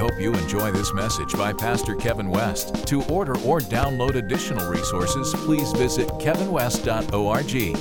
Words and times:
hope 0.00 0.18
you 0.18 0.32
enjoy 0.32 0.72
this 0.72 0.94
message 0.94 1.34
by 1.34 1.52
Pastor 1.52 1.94
Kevin 1.94 2.30
West. 2.30 2.86
To 2.86 3.02
order 3.04 3.36
or 3.40 3.60
download 3.60 4.14
additional 4.14 4.70
resources, 4.70 5.34
please 5.44 5.72
visit 5.72 6.08
kevinwest.org. 6.12 7.76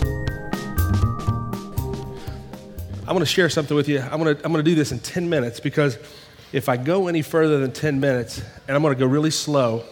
I 3.07 3.13
want 3.13 3.19
to 3.19 3.25
share 3.25 3.49
something 3.49 3.73
with 3.73 3.87
you. 3.87 4.01
I'm 4.01 4.21
going 4.21 4.35
to, 4.35 4.45
I'm 4.45 4.51
going 4.51 4.61
to 4.65 4.69
do 4.69 4.75
this 4.75 4.91
in 4.91 4.99
10 4.99 5.29
minutes 5.29 5.61
because 5.61 5.97
if 6.51 6.67
I 6.67 6.75
go 6.75 7.07
any 7.07 7.21
further 7.21 7.57
than 7.57 7.71
10 7.71 8.01
minutes, 8.01 8.39
and 8.67 8.75
I'm 8.75 8.81
going 8.81 8.93
to 8.93 8.99
go 8.99 9.07
really 9.07 9.31
slow, 9.31 9.85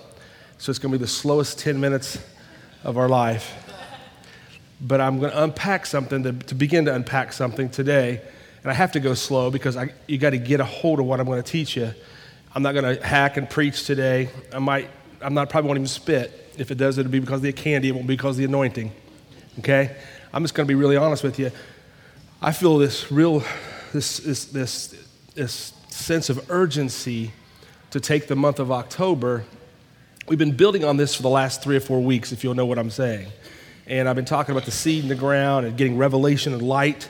so 0.58 0.70
it's 0.70 0.80
going 0.80 0.92
to 0.92 0.98
be 0.98 1.02
the 1.02 1.08
slowest 1.08 1.60
10 1.60 1.80
minutes 1.80 2.20
of 2.84 2.98
our 2.98 3.08
life. 3.08 3.56
But 4.82 5.00
I'm 5.00 5.20
going 5.22 5.32
to 5.32 5.44
unpack 5.44 5.86
something 5.86 6.24
to, 6.24 6.34
to 6.34 6.56
begin 6.56 6.84
to 6.86 6.94
unpack 6.94 7.32
something 7.32 7.70
today. 7.70 8.22
And 8.64 8.70
I 8.70 8.74
have 8.74 8.92
to 8.92 9.00
go 9.00 9.14
slow 9.14 9.50
because 9.50 9.78
I, 9.78 9.94
you 10.08 10.18
got 10.18 10.32
to 10.32 10.38
get 10.38 10.60
a 10.60 10.66
hold 10.66 11.00
of 11.00 11.06
what 11.06 11.22
I'm 11.22 11.26
going 11.26 11.42
to 11.42 11.50
teach 11.50 11.78
you. 11.78 11.94
I'm 12.56 12.64
not 12.64 12.74
going 12.74 12.98
to 12.98 13.06
hack 13.06 13.38
and 13.38 13.50
preach 13.50 13.86
today. 13.86 14.30
I 14.54 14.60
might, 14.60 14.90
I'm 15.22 15.34
not 15.34 15.50
probably 15.50 15.68
won't 15.68 15.78
even 15.78 15.88
spit. 15.88 16.54
If 16.58 16.72
it 16.72 16.76
does, 16.76 16.98
it'll 16.98 17.12
be 17.12 17.20
because 17.20 17.38
of 17.38 17.44
the 17.44 17.54
candy. 17.54 17.90
It 17.90 17.92
won't 17.92 18.08
be 18.08 18.16
because 18.16 18.36
of 18.36 18.40
the 18.40 18.46
anointing. 18.46 18.92
Okay? 19.60 19.96
I'm 20.34 20.44
just 20.44 20.54
going 20.54 20.66
to 20.66 20.72
be 20.72 20.76
really 20.76 20.98
honest 20.98 21.24
with 21.24 21.40
you. 21.40 21.52
I 22.42 22.52
feel 22.52 22.78
this 22.78 23.12
real, 23.12 23.44
this, 23.94 24.18
this, 24.20 24.46
this, 24.46 24.96
this 25.36 25.74
sense 25.90 26.30
of 26.30 26.50
urgency 26.50 27.32
to 27.92 28.00
take 28.00 28.28
the 28.28 28.36
month 28.36 28.60
of 28.60 28.72
October. 28.72 29.46
We've 30.28 30.40
been 30.40 30.56
building 30.56 30.84
on 30.84 30.98
this 30.98 31.16
for 31.16 31.24
the 31.24 31.30
last 31.30 31.64
three 31.64 31.78
or 31.78 31.80
four 31.80 32.02
weeks, 32.02 32.32
if 32.32 32.44
you'll 32.44 32.56
know 32.56 32.66
what 32.66 32.78
I'm 32.78 32.92
saying. 32.92 33.28
And 33.88 34.10
I've 34.10 34.16
been 34.16 34.26
talking 34.26 34.52
about 34.52 34.66
the 34.66 34.72
seed 34.72 35.04
in 35.04 35.10
the 35.10 35.16
ground 35.16 35.66
and 35.66 35.78
getting 35.78 35.98
revelation 35.98 36.54
and 36.54 36.62
light 36.62 37.10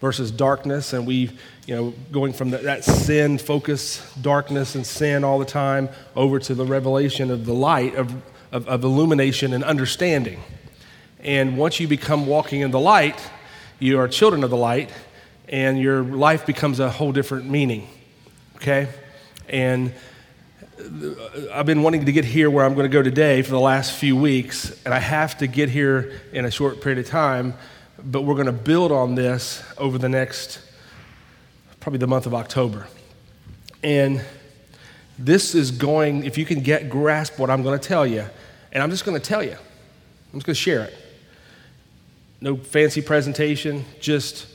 versus 0.00 0.30
darkness. 0.30 0.92
And 0.92 1.06
we, 1.06 1.30
you 1.66 1.74
know, 1.74 1.94
going 2.12 2.32
from 2.32 2.50
the, 2.50 2.58
that 2.58 2.84
sin 2.84 3.38
focus, 3.38 4.14
darkness 4.20 4.74
and 4.74 4.86
sin 4.86 5.24
all 5.24 5.38
the 5.38 5.44
time, 5.44 5.88
over 6.14 6.38
to 6.38 6.54
the 6.54 6.64
revelation 6.64 7.30
of 7.30 7.44
the 7.46 7.54
light, 7.54 7.94
of, 7.94 8.14
of, 8.52 8.68
of 8.68 8.84
illumination 8.84 9.52
and 9.52 9.64
understanding. 9.64 10.40
And 11.20 11.58
once 11.58 11.80
you 11.80 11.88
become 11.88 12.26
walking 12.26 12.60
in 12.60 12.70
the 12.70 12.80
light, 12.80 13.20
you 13.80 13.98
are 13.98 14.08
children 14.08 14.44
of 14.44 14.50
the 14.50 14.56
light, 14.56 14.90
and 15.48 15.78
your 15.80 16.02
life 16.02 16.46
becomes 16.46 16.80
a 16.80 16.90
whole 16.90 17.12
different 17.12 17.48
meaning. 17.48 17.88
Okay? 18.56 18.88
And 19.48 19.92
uh, 20.78 21.10
I've 21.52 21.66
been 21.66 21.82
wanting 21.82 22.06
to 22.06 22.12
get 22.12 22.24
here 22.24 22.50
where 22.50 22.64
I'm 22.64 22.74
going 22.74 22.88
to 22.88 22.92
go 22.92 23.02
today 23.02 23.42
for 23.42 23.50
the 23.50 23.60
last 23.60 23.92
few 23.92 24.16
weeks, 24.16 24.80
and 24.84 24.94
I 24.94 25.00
have 25.00 25.38
to 25.38 25.46
get 25.46 25.70
here 25.70 26.20
in 26.32 26.44
a 26.44 26.50
short 26.50 26.80
period 26.80 26.98
of 26.98 27.06
time, 27.06 27.54
but 28.04 28.22
we're 28.22 28.34
going 28.34 28.46
to 28.46 28.52
build 28.52 28.92
on 28.92 29.14
this 29.14 29.62
over 29.76 29.98
the 29.98 30.08
next, 30.08 30.60
probably 31.80 31.98
the 31.98 32.06
month 32.06 32.26
of 32.26 32.34
October. 32.34 32.86
And 33.82 34.24
this 35.18 35.54
is 35.54 35.70
going, 35.70 36.24
if 36.24 36.38
you 36.38 36.44
can 36.44 36.60
get 36.60 36.88
grasp 36.88 37.38
what 37.38 37.50
I'm 37.50 37.62
going 37.62 37.78
to 37.78 37.88
tell 37.88 38.06
you, 38.06 38.24
and 38.72 38.82
I'm 38.82 38.90
just 38.90 39.04
going 39.04 39.20
to 39.20 39.24
tell 39.24 39.42
you, 39.42 39.52
I'm 39.52 40.38
just 40.38 40.46
going 40.46 40.54
to 40.54 40.60
share 40.60 40.84
it. 40.84 40.94
No 42.40 42.56
fancy 42.56 43.02
presentation, 43.02 43.84
just 44.00 44.46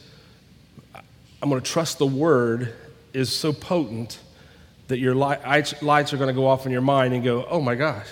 I'm 1.42 1.50
going 1.50 1.62
to 1.62 1.70
trust 1.70 1.98
the 1.98 2.08
word 2.08 2.74
is 3.12 3.30
so 3.30 3.52
potent 3.52 4.20
that 4.88 5.00
your 5.00 5.16
lights 5.16 5.74
are 5.82 6.18
going 6.18 6.28
to 6.28 6.34
go 6.34 6.48
off 6.48 6.66
in 6.66 6.72
your 6.72 6.82
mind 6.82 7.14
and 7.14 7.24
go, 7.24 7.46
oh 7.50 7.60
my 7.60 7.76
gosh. 7.76 8.08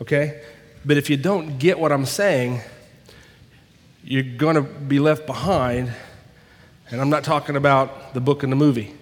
Okay? 0.00 0.42
But 0.84 0.96
if 0.96 1.10
you 1.10 1.16
don't 1.16 1.58
get 1.58 1.78
what 1.78 1.90
I'm 1.90 2.06
saying, 2.06 2.60
you're 4.04 4.22
going 4.22 4.56
to 4.56 4.62
be 4.62 4.98
left 4.98 5.26
behind. 5.26 5.90
And 6.90 7.00
I'm 7.00 7.08
not 7.08 7.24
talking 7.24 7.56
about 7.56 8.12
the 8.12 8.20
book 8.20 8.42
and 8.42 8.52
the 8.52 8.56
movie. 8.56 8.94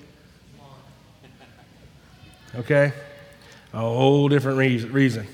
Okay? 2.55 2.93
A 3.73 3.79
whole 3.79 4.29
different 4.29 4.59
reason. 4.59 5.27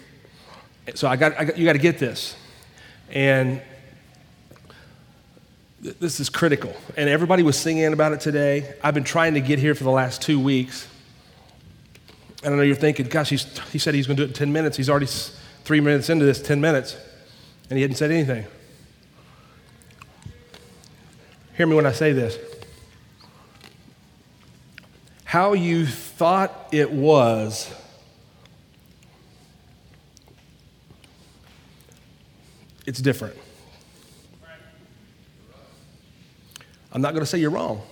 So 0.95 1.07
I 1.07 1.17
got, 1.17 1.39
I 1.39 1.45
got 1.45 1.59
you 1.59 1.67
got 1.67 1.75
to 1.75 1.79
get 1.79 1.99
this. 1.99 2.35
And 3.11 3.61
this 5.81 6.19
is 6.19 6.31
critical. 6.31 6.75
And 6.97 7.11
everybody 7.11 7.43
was 7.43 7.59
singing 7.59 7.93
about 7.93 8.13
it 8.13 8.21
today. 8.21 8.75
I've 8.83 8.95
been 8.95 9.05
trying 9.05 9.35
to 9.35 9.41
get 9.41 9.59
here 9.59 9.75
for 9.75 9.85
the 9.85 9.91
last 9.91 10.23
two 10.23 10.41
weeks. 10.41 10.89
And 12.43 12.55
I 12.55 12.57
know 12.57 12.63
you're 12.63 12.75
thinking, 12.75 13.07
gosh, 13.07 13.31
he 13.31 13.79
said 13.79 13.95
he's 13.95 14.07
going 14.07 14.17
to 14.17 14.23
do 14.23 14.25
it 14.25 14.29
in 14.29 14.35
10 14.35 14.53
minutes. 14.53 14.77
He's 14.77 14.89
already 14.89 15.09
three 15.65 15.81
minutes 15.81 16.09
into 16.09 16.25
this, 16.25 16.41
10 16.41 16.61
minutes, 16.61 16.97
and 17.69 17.77
he 17.77 17.83
hadn't 17.83 17.97
said 17.97 18.11
anything. 18.11 18.47
Hear 21.59 21.67
me 21.67 21.75
when 21.75 21.87
I 21.87 21.93
say 21.93 22.13
this. 22.13 22.39
How 25.25 25.55
you 25.55 25.87
thought 25.87 26.69
it 26.71 26.93
was 26.93 27.75
it's 32.87 33.01
different. 33.01 33.37
I'm 36.93 37.03
not 37.03 37.13
going 37.13 37.23
to 37.23 37.27
say 37.27 37.39
you're 37.39 37.51
wrong. 37.51 37.83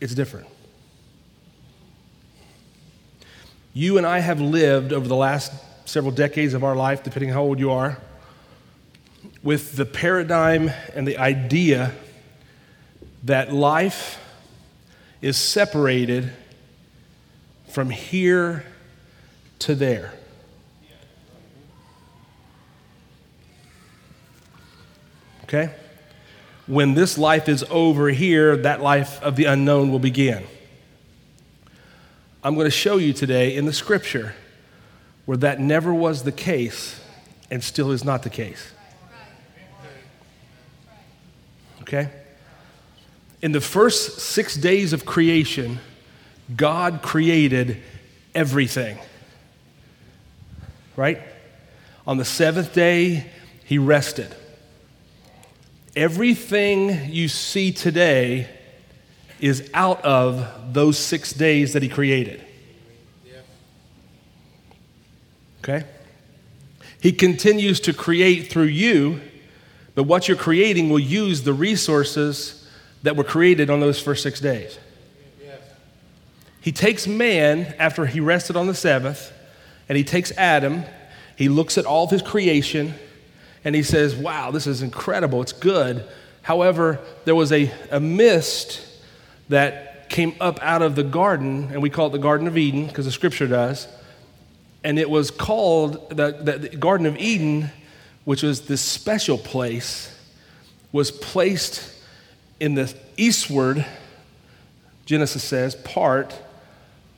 It's 0.00 0.14
different. 0.14 0.46
You 3.74 3.98
and 3.98 4.06
I 4.06 4.20
have 4.20 4.40
lived 4.40 4.94
over 4.94 5.06
the 5.06 5.14
last 5.14 5.52
several 5.84 6.12
decades 6.12 6.54
of 6.54 6.64
our 6.64 6.74
life, 6.74 7.02
depending 7.02 7.28
how 7.28 7.42
old 7.42 7.58
you 7.58 7.70
are, 7.70 7.98
with 9.42 9.76
the 9.76 9.84
paradigm 9.86 10.70
and 10.94 11.06
the 11.06 11.18
idea 11.18 11.92
that 13.24 13.52
life 13.52 14.20
is 15.20 15.36
separated 15.36 16.32
from 17.68 17.90
here 17.90 18.64
to 19.60 19.74
there. 19.74 20.12
Okay? 25.44 25.70
when 26.68 26.92
this 26.92 27.16
life 27.16 27.48
is 27.48 27.64
over 27.70 28.10
here, 28.10 28.56
that 28.58 28.82
life 28.82 29.20
of 29.22 29.36
the 29.36 29.46
unknown 29.46 29.90
will 29.90 29.98
begin. 29.98 30.44
I'm 32.44 32.54
going 32.54 32.66
to 32.66 32.70
show 32.70 32.98
you 32.98 33.12
today 33.14 33.56
in 33.56 33.64
the 33.64 33.72
scripture 33.72 34.34
where 35.24 35.38
that 35.38 35.58
never 35.58 35.92
was 35.92 36.22
the 36.22 36.32
case 36.32 37.00
and 37.50 37.64
still 37.64 37.90
is 37.90 38.04
not 38.04 38.22
the 38.22 38.30
case. 38.30 38.72
Okay? 41.88 42.10
In 43.42 43.52
the 43.52 43.60
first 43.60 44.20
six 44.20 44.54
days 44.54 44.92
of 44.92 45.06
creation, 45.06 45.80
God 46.54 47.02
created 47.02 47.82
everything. 48.34 48.98
Right? 50.96 51.20
On 52.06 52.18
the 52.18 52.24
seventh 52.24 52.74
day, 52.74 53.26
He 53.64 53.78
rested. 53.78 54.34
Everything 55.96 57.10
you 57.10 57.26
see 57.26 57.72
today 57.72 58.48
is 59.40 59.68
out 59.74 60.04
of 60.04 60.72
those 60.74 60.98
six 60.98 61.32
days 61.32 61.72
that 61.72 61.82
he 61.82 61.88
created. 61.88 62.44
Okay? 65.62 65.84
He 67.00 67.12
continues 67.12 67.80
to 67.80 67.92
create 67.92 68.50
through 68.50 68.64
you, 68.64 69.20
but 69.98 70.04
what 70.04 70.28
you're 70.28 70.36
creating 70.36 70.90
will 70.90 71.00
use 71.00 71.42
the 71.42 71.52
resources 71.52 72.64
that 73.02 73.16
were 73.16 73.24
created 73.24 73.68
on 73.68 73.80
those 73.80 74.00
first 74.00 74.22
six 74.22 74.38
days. 74.38 74.78
He 76.60 76.70
takes 76.70 77.08
man 77.08 77.74
after 77.80 78.06
he 78.06 78.20
rested 78.20 78.54
on 78.54 78.68
the 78.68 78.76
seventh, 78.76 79.32
and 79.88 79.98
he 79.98 80.04
takes 80.04 80.30
Adam, 80.38 80.84
he 81.34 81.48
looks 81.48 81.76
at 81.76 81.84
all 81.84 82.04
of 82.04 82.12
his 82.12 82.22
creation, 82.22 82.94
and 83.64 83.74
he 83.74 83.82
says, 83.82 84.14
Wow, 84.14 84.52
this 84.52 84.68
is 84.68 84.82
incredible. 84.82 85.42
It's 85.42 85.52
good. 85.52 86.06
However, 86.42 87.00
there 87.24 87.34
was 87.34 87.50
a, 87.50 87.68
a 87.90 87.98
mist 87.98 88.86
that 89.48 90.08
came 90.10 90.36
up 90.40 90.62
out 90.62 90.80
of 90.80 90.94
the 90.94 91.02
garden, 91.02 91.70
and 91.72 91.82
we 91.82 91.90
call 91.90 92.06
it 92.06 92.10
the 92.10 92.18
Garden 92.18 92.46
of 92.46 92.56
Eden 92.56 92.86
because 92.86 93.04
the 93.04 93.10
scripture 93.10 93.48
does. 93.48 93.88
And 94.84 94.96
it 94.96 95.10
was 95.10 95.32
called 95.32 96.10
the, 96.10 96.38
the, 96.40 96.68
the 96.68 96.76
Garden 96.76 97.04
of 97.04 97.16
Eden, 97.16 97.72
which 98.28 98.42
was 98.42 98.66
this 98.66 98.82
special 98.82 99.38
place, 99.38 100.14
was 100.92 101.10
placed 101.10 101.94
in 102.60 102.74
the 102.74 102.94
eastward, 103.16 103.86
Genesis 105.06 105.42
says, 105.42 105.74
part 105.76 106.38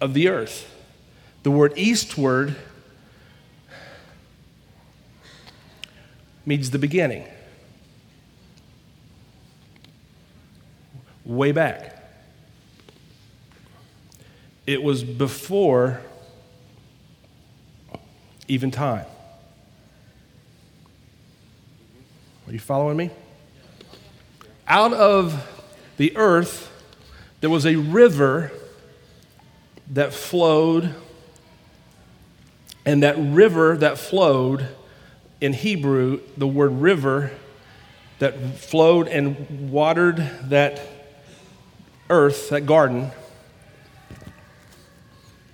of 0.00 0.14
the 0.14 0.28
earth. 0.28 0.72
The 1.42 1.50
word 1.50 1.72
eastward 1.74 2.54
means 6.46 6.70
the 6.70 6.78
beginning. 6.78 7.26
Way 11.24 11.50
back. 11.50 12.04
It 14.64 14.80
was 14.80 15.02
before 15.02 16.02
even 18.46 18.70
time. 18.70 19.06
Are 22.50 22.52
you 22.52 22.58
following 22.58 22.96
me? 22.96 23.10
Out 24.66 24.92
of 24.92 25.48
the 25.98 26.16
earth, 26.16 26.68
there 27.40 27.48
was 27.48 27.64
a 27.64 27.76
river 27.76 28.50
that 29.92 30.12
flowed, 30.12 30.92
and 32.84 33.04
that 33.04 33.14
river 33.16 33.76
that 33.76 33.98
flowed, 33.98 34.66
in 35.40 35.52
Hebrew, 35.52 36.22
the 36.36 36.48
word 36.48 36.72
river 36.72 37.30
that 38.18 38.58
flowed 38.58 39.06
and 39.06 39.70
watered 39.70 40.16
that 40.48 40.80
earth, 42.08 42.48
that 42.50 42.66
garden, 42.66 43.12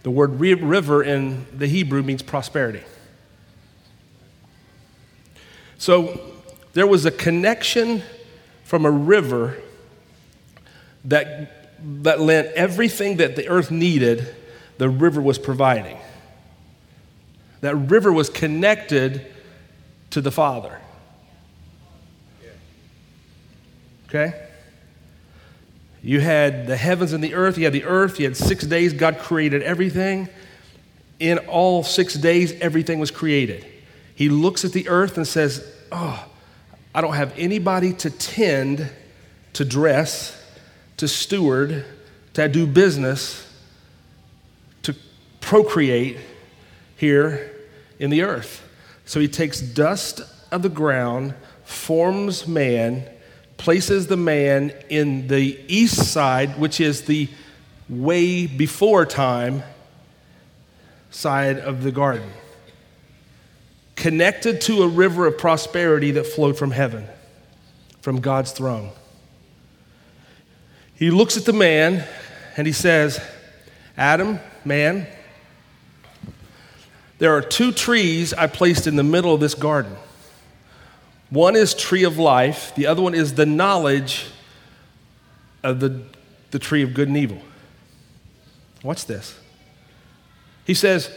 the 0.02 0.10
word 0.10 0.40
river 0.40 1.02
in 1.02 1.44
the 1.54 1.66
Hebrew 1.66 2.02
means 2.02 2.22
prosperity. 2.22 2.84
So 5.76 6.32
there 6.76 6.86
was 6.86 7.06
a 7.06 7.10
connection 7.10 8.02
from 8.62 8.84
a 8.84 8.90
river 8.90 9.56
that, 11.06 11.72
that 12.02 12.20
lent 12.20 12.48
everything 12.48 13.16
that 13.16 13.34
the 13.34 13.48
earth 13.48 13.70
needed, 13.70 14.36
the 14.76 14.90
river 14.90 15.22
was 15.22 15.38
providing. 15.38 15.96
That 17.62 17.74
river 17.76 18.12
was 18.12 18.28
connected 18.28 19.26
to 20.10 20.20
the 20.20 20.30
Father. 20.30 20.78
Okay? 24.10 24.38
You 26.02 26.20
had 26.20 26.66
the 26.66 26.76
heavens 26.76 27.14
and 27.14 27.24
the 27.24 27.32
earth. 27.32 27.56
You 27.56 27.64
had 27.64 27.72
the 27.72 27.84
earth. 27.84 28.20
You 28.20 28.26
had 28.26 28.36
six 28.36 28.66
days. 28.66 28.92
God 28.92 29.18
created 29.18 29.62
everything. 29.62 30.28
In 31.20 31.38
all 31.38 31.82
six 31.84 32.12
days, 32.12 32.52
everything 32.60 32.98
was 32.98 33.10
created. 33.10 33.64
He 34.14 34.28
looks 34.28 34.62
at 34.62 34.72
the 34.72 34.90
earth 34.90 35.16
and 35.16 35.26
says, 35.26 35.66
Oh, 35.90 36.28
I 36.96 37.02
don't 37.02 37.14
have 37.14 37.34
anybody 37.36 37.92
to 37.92 38.08
tend, 38.08 38.88
to 39.52 39.66
dress, 39.66 40.34
to 40.96 41.06
steward, 41.06 41.84
to 42.32 42.48
do 42.48 42.66
business, 42.66 43.46
to 44.84 44.96
procreate 45.42 46.16
here 46.96 47.52
in 47.98 48.08
the 48.08 48.22
earth. 48.22 48.66
So 49.04 49.20
he 49.20 49.28
takes 49.28 49.60
dust 49.60 50.22
of 50.50 50.62
the 50.62 50.70
ground, 50.70 51.34
forms 51.64 52.48
man, 52.48 53.06
places 53.58 54.06
the 54.06 54.16
man 54.16 54.72
in 54.88 55.28
the 55.28 55.60
east 55.68 56.12
side, 56.12 56.58
which 56.58 56.80
is 56.80 57.02
the 57.02 57.28
way 57.90 58.46
before 58.46 59.04
time 59.04 59.62
side 61.10 61.58
of 61.58 61.82
the 61.82 61.92
garden, 61.92 62.30
connected 64.06 64.60
to 64.60 64.84
a 64.84 64.86
river 64.86 65.26
of 65.26 65.36
prosperity 65.36 66.12
that 66.12 66.24
flowed 66.24 66.56
from 66.56 66.70
heaven, 66.70 67.08
from 68.02 68.20
God's 68.20 68.52
throne. 68.52 68.88
He 70.94 71.10
looks 71.10 71.36
at 71.36 71.44
the 71.44 71.52
man 71.52 72.06
and 72.56 72.68
he 72.68 72.72
says, 72.72 73.20
Adam, 73.96 74.38
man, 74.64 75.08
there 77.18 77.36
are 77.36 77.42
two 77.42 77.72
trees 77.72 78.32
I 78.32 78.46
placed 78.46 78.86
in 78.86 78.94
the 78.94 79.02
middle 79.02 79.34
of 79.34 79.40
this 79.40 79.54
garden. 79.54 79.96
One 81.30 81.56
is 81.56 81.74
tree 81.74 82.04
of 82.04 82.16
life, 82.16 82.72
the 82.76 82.86
other 82.86 83.02
one 83.02 83.12
is 83.12 83.34
the 83.34 83.44
knowledge 83.44 84.26
of 85.64 85.80
the, 85.80 86.00
the 86.52 86.60
tree 86.60 86.84
of 86.84 86.94
good 86.94 87.08
and 87.08 87.16
evil. 87.16 87.42
What's 88.82 89.02
this? 89.02 89.36
He 90.64 90.74
says, 90.74 91.10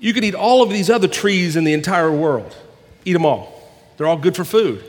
You 0.00 0.14
can 0.14 0.24
eat 0.24 0.34
all 0.34 0.62
of 0.62 0.70
these 0.70 0.90
other 0.90 1.08
trees 1.08 1.56
in 1.56 1.64
the 1.64 1.74
entire 1.74 2.10
world, 2.10 2.56
eat 3.04 3.12
them 3.12 3.26
all. 3.26 3.70
They're 3.96 4.06
all 4.06 4.16
good 4.16 4.34
for 4.34 4.44
food. 4.44 4.82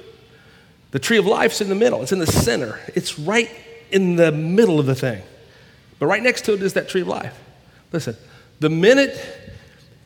The 0.92 1.00
tree 1.00 1.18
of 1.18 1.26
life's 1.26 1.62
in 1.62 1.70
the 1.70 1.76
middle, 1.76 2.02
it's 2.02 2.12
in 2.12 2.20
the 2.20 2.28
center, 2.28 2.80
it's 2.96 3.20
right 3.20 3.50
in 3.92 4.16
the 4.16 4.32
middle 4.32 4.80
of 4.80 4.86
the 4.86 4.96
thing. 4.96 5.22
But 6.00 6.08
right 6.08 6.24
next 6.24 6.46
to 6.46 6.54
it 6.54 6.64
is 6.64 6.74
that 6.74 6.90
tree 6.90 7.02
of 7.02 7.08
life. 7.08 7.38
Listen, 7.92 8.16
the 8.60 8.70
minute 8.70 9.20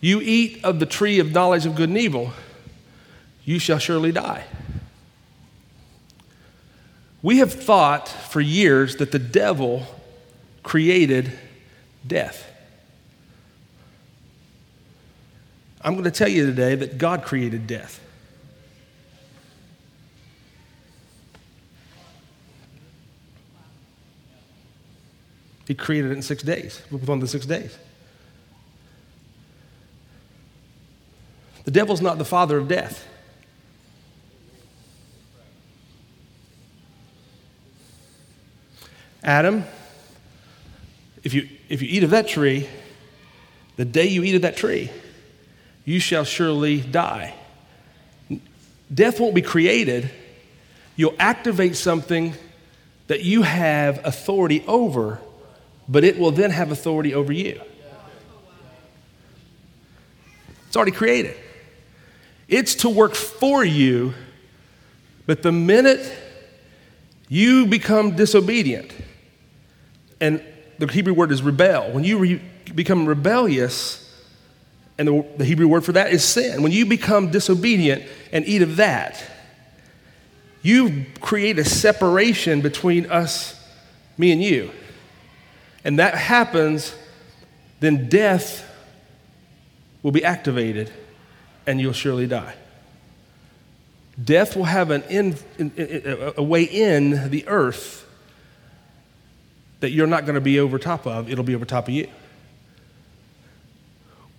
you 0.01 0.21
eat 0.21 0.63
of 0.63 0.79
the 0.79 0.85
tree 0.85 1.19
of 1.19 1.31
knowledge 1.31 1.65
of 1.65 1.75
good 1.75 1.89
and 1.89 1.97
evil, 1.97 2.33
you 3.43 3.59
shall 3.59 3.77
surely 3.77 4.11
die. 4.11 4.43
We 7.21 7.37
have 7.37 7.53
thought 7.53 8.07
for 8.07 8.41
years 8.41 8.97
that 8.97 9.11
the 9.11 9.19
devil 9.19 9.83
created 10.63 11.31
death. 12.05 12.45
I'm 15.85 15.93
going 15.93 16.05
to 16.05 16.11
tell 16.11 16.27
you 16.27 16.47
today 16.47 16.73
that 16.73 16.97
God 16.97 17.21
created 17.23 17.67
death. 17.67 18.01
He 25.67 25.75
created 25.75 26.09
it 26.09 26.15
in 26.15 26.23
six 26.23 26.41
days, 26.41 26.81
within 26.89 27.19
the 27.19 27.27
six 27.27 27.45
days. 27.45 27.77
The 31.65 31.71
devil's 31.71 32.01
not 32.01 32.17
the 32.17 32.25
father 32.25 32.57
of 32.57 32.67
death. 32.67 33.05
Adam, 39.23 39.65
if 41.23 41.35
you, 41.35 41.47
if 41.69 41.83
you 41.83 41.87
eat 41.91 42.03
of 42.03 42.09
that 42.09 42.27
tree, 42.27 42.67
the 43.75 43.85
day 43.85 44.07
you 44.07 44.23
eat 44.23 44.33
of 44.33 44.41
that 44.41 44.57
tree, 44.57 44.89
you 45.85 45.99
shall 45.99 46.25
surely 46.25 46.81
die. 46.81 47.33
Death 48.93 49.19
won't 49.19 49.35
be 49.35 49.41
created. 49.41 50.09
You'll 50.95 51.15
activate 51.19 51.75
something 51.75 52.33
that 53.07 53.23
you 53.23 53.43
have 53.43 54.03
authority 54.05 54.63
over, 54.67 55.19
but 55.87 56.03
it 56.03 56.17
will 56.17 56.31
then 56.31 56.51
have 56.51 56.71
authority 56.71 57.13
over 57.13 57.31
you. 57.31 57.61
It's 60.67 60.75
already 60.75 60.91
created. 60.91 61.37
It's 62.47 62.75
to 62.75 62.89
work 62.89 63.15
for 63.15 63.63
you, 63.63 64.13
but 65.25 65.41
the 65.41 65.51
minute 65.51 66.11
you 67.29 67.65
become 67.65 68.15
disobedient, 68.15 68.91
and 70.19 70.43
the 70.77 70.87
Hebrew 70.87 71.13
word 71.13 71.31
is 71.31 71.41
rebel, 71.41 71.91
when 71.91 72.03
you 72.03 72.17
re- 72.17 72.41
become 72.73 73.05
rebellious, 73.05 74.04
and 74.97 75.07
the, 75.07 75.25
the 75.37 75.45
Hebrew 75.45 75.67
word 75.67 75.83
for 75.83 75.91
that 75.93 76.11
is 76.11 76.23
sin, 76.23 76.63
when 76.63 76.71
you 76.71 76.85
become 76.85 77.31
disobedient 77.31 78.03
and 78.31 78.45
eat 78.45 78.61
of 78.61 78.77
that, 78.77 79.23
you 80.61 81.05
create 81.21 81.59
a 81.59 81.65
separation 81.65 82.61
between 82.61 83.05
us, 83.11 83.61
me 84.17 84.31
and 84.31 84.41
you. 84.41 84.71
And 85.83 85.99
that 85.99 86.15
happens, 86.15 86.95
then 87.79 88.09
death 88.09 88.67
will 90.01 90.11
be 90.11 90.23
activated 90.23 90.91
and 91.67 91.79
you'll 91.79 91.93
surely 91.93 92.25
die. 92.25 92.55
Death 94.23 94.55
will 94.55 94.63
have 94.63 94.91
an 94.91 95.03
in, 95.03 95.35
a 96.37 96.41
way 96.41 96.63
in 96.63 97.29
the 97.29 97.47
earth 97.47 98.07
that 99.81 99.91
you're 99.91 100.07
not 100.07 100.25
going 100.25 100.35
to 100.35 100.41
be 100.41 100.59
over 100.59 100.79
top 100.79 101.05
of, 101.05 101.29
it'll 101.29 101.43
be 101.43 101.53
over 101.53 101.65
top 101.65 101.87
of 101.87 101.93
you. 101.93 102.07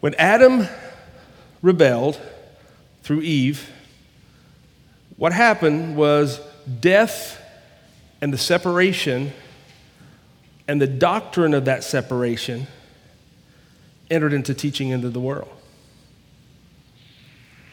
When 0.06 0.14
Adam 0.20 0.68
rebelled 1.62 2.20
through 3.02 3.22
Eve, 3.22 3.68
what 5.16 5.32
happened 5.32 5.96
was 5.96 6.40
death 6.78 7.42
and 8.20 8.32
the 8.32 8.38
separation 8.38 9.32
and 10.68 10.80
the 10.80 10.86
doctrine 10.86 11.54
of 11.54 11.64
that 11.64 11.82
separation 11.82 12.68
entered 14.08 14.32
into 14.32 14.54
teaching 14.54 14.90
into 14.90 15.10
the 15.10 15.18
world. 15.18 15.50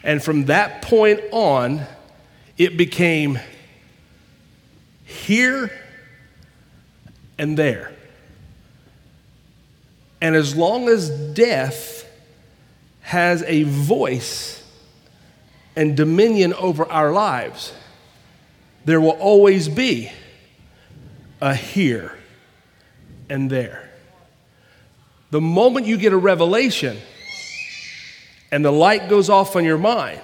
And 0.02 0.20
from 0.24 0.46
that 0.46 0.82
point 0.82 1.20
on, 1.32 1.84
it 2.58 2.78
became 2.78 3.38
here 5.06 5.72
and 7.38 7.56
there. 7.56 7.94
And 10.20 10.36
as 10.36 10.56
long 10.56 10.90
as 10.90 11.12
death 11.36 11.93
has 13.04 13.44
a 13.44 13.64
voice 13.64 14.64
and 15.76 15.96
dominion 15.96 16.54
over 16.56 16.86
our 16.86 17.12
lives, 17.12 17.74
there 18.86 19.00
will 19.00 19.12
always 19.12 19.70
be 19.70 20.12
a 21.40 21.54
here 21.54 22.18
and 23.30 23.50
there. 23.50 23.90
The 25.32 25.42
moment 25.42 25.86
you 25.86 25.98
get 25.98 26.14
a 26.14 26.18
revelation, 26.18 26.98
and 28.52 28.64
the 28.64 28.72
light 28.72 29.10
goes 29.10 29.30
off 29.30 29.56
on 29.56 29.66
your 29.66 29.78
mind 29.78 30.22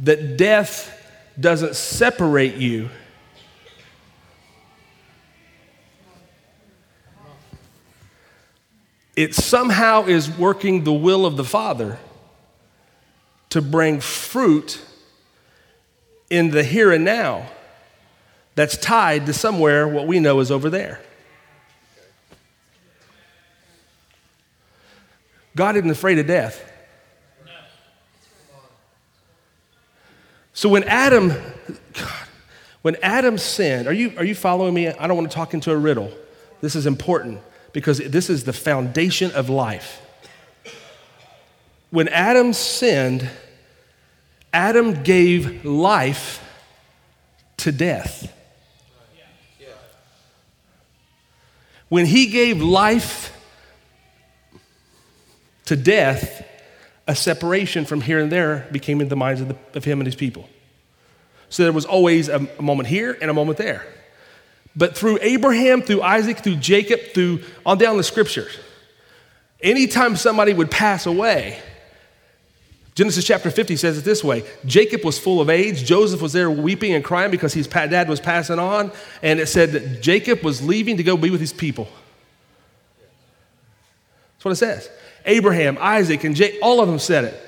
that 0.00 0.36
death 0.36 0.98
doesn't 1.38 1.76
separate 1.76 2.56
you. 2.56 2.90
It 9.14 9.34
somehow 9.34 10.06
is 10.06 10.30
working 10.30 10.84
the 10.84 10.92
will 10.92 11.26
of 11.26 11.36
the 11.36 11.44
Father 11.44 11.98
to 13.50 13.60
bring 13.60 14.00
fruit 14.00 14.82
in 16.30 16.50
the 16.50 16.64
here 16.64 16.90
and 16.90 17.04
now 17.04 17.46
that's 18.54 18.76
tied 18.78 19.26
to 19.26 19.34
somewhere 19.34 19.86
what 19.86 20.06
we 20.06 20.18
know 20.18 20.40
is 20.40 20.50
over 20.50 20.70
there. 20.70 21.00
God 25.54 25.76
isn't 25.76 25.90
afraid 25.90 26.18
of 26.18 26.26
death. 26.26 26.70
So 30.54 30.70
when 30.70 30.84
Adam, 30.84 31.28
God, 31.92 32.28
when 32.80 32.96
Adam 33.02 33.36
sinned, 33.36 33.86
are 33.86 33.92
you, 33.92 34.14
are 34.16 34.24
you 34.24 34.34
following 34.34 34.72
me? 34.72 34.88
I 34.88 35.06
don't 35.06 35.16
want 35.16 35.30
to 35.30 35.34
talk 35.34 35.52
into 35.52 35.70
a 35.70 35.76
riddle. 35.76 36.10
This 36.62 36.74
is 36.74 36.86
important 36.86 37.40
because 37.72 37.98
this 37.98 38.28
is 38.28 38.44
the 38.44 38.52
foundation 38.52 39.30
of 39.32 39.48
life. 39.48 40.00
When 41.90 42.08
Adam 42.08 42.52
sinned, 42.52 43.28
Adam 44.52 45.02
gave 45.02 45.64
life 45.64 46.42
to 47.58 47.72
death. 47.72 48.32
When 51.88 52.06
he 52.06 52.28
gave 52.28 52.62
life 52.62 53.38
to 55.66 55.76
death, 55.76 56.46
a 57.06 57.14
separation 57.14 57.84
from 57.84 58.00
here 58.00 58.18
and 58.18 58.32
there 58.32 58.66
became 58.72 59.00
in 59.00 59.08
the 59.08 59.16
minds 59.16 59.40
of, 59.40 59.48
the, 59.48 59.56
of 59.74 59.84
him 59.84 60.00
and 60.00 60.06
his 60.06 60.14
people. 60.14 60.48
So 61.50 61.64
there 61.64 61.72
was 61.72 61.84
always 61.84 62.28
a, 62.28 62.48
a 62.58 62.62
moment 62.62 62.88
here 62.88 63.18
and 63.20 63.30
a 63.30 63.34
moment 63.34 63.58
there. 63.58 63.84
But 64.74 64.96
through 64.96 65.18
Abraham, 65.20 65.82
through 65.82 66.02
Isaac, 66.02 66.38
through 66.38 66.56
Jacob, 66.56 67.00
through 67.12 67.42
on 67.66 67.78
down 67.78 67.96
the 67.96 68.02
scriptures, 68.02 68.58
anytime 69.60 70.16
somebody 70.16 70.54
would 70.54 70.70
pass 70.70 71.06
away, 71.06 71.60
Genesis 72.94 73.24
chapter 73.24 73.50
50 73.50 73.76
says 73.76 73.96
it 73.96 74.04
this 74.04 74.22
way 74.22 74.44
Jacob 74.66 75.04
was 75.04 75.18
full 75.18 75.40
of 75.40 75.48
age. 75.48 75.84
Joseph 75.84 76.20
was 76.20 76.32
there 76.32 76.50
weeping 76.50 76.92
and 76.92 77.04
crying 77.04 77.30
because 77.30 77.54
his 77.54 77.66
dad 77.66 78.08
was 78.08 78.20
passing 78.20 78.58
on. 78.58 78.92
And 79.22 79.40
it 79.40 79.46
said 79.46 79.72
that 79.72 80.02
Jacob 80.02 80.42
was 80.42 80.62
leaving 80.62 80.96
to 80.98 81.02
go 81.02 81.16
be 81.16 81.30
with 81.30 81.40
his 81.40 81.52
people. 81.52 81.88
That's 84.34 84.44
what 84.44 84.52
it 84.52 84.56
says. 84.56 84.90
Abraham, 85.24 85.78
Isaac, 85.80 86.24
and 86.24 86.34
Jake, 86.34 86.58
all 86.60 86.80
of 86.80 86.88
them 86.88 86.98
said 86.98 87.24
it. 87.24 87.40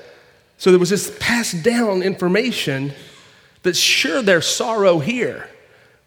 So 0.57 0.71
there 0.71 0.79
was 0.79 0.89
this 0.89 1.15
passed 1.19 1.61
down 1.61 2.01
information 2.01 2.93
that 3.63 3.75
sure 3.75 4.21
there's 4.21 4.47
sorrow 4.47 4.99
here 4.99 5.49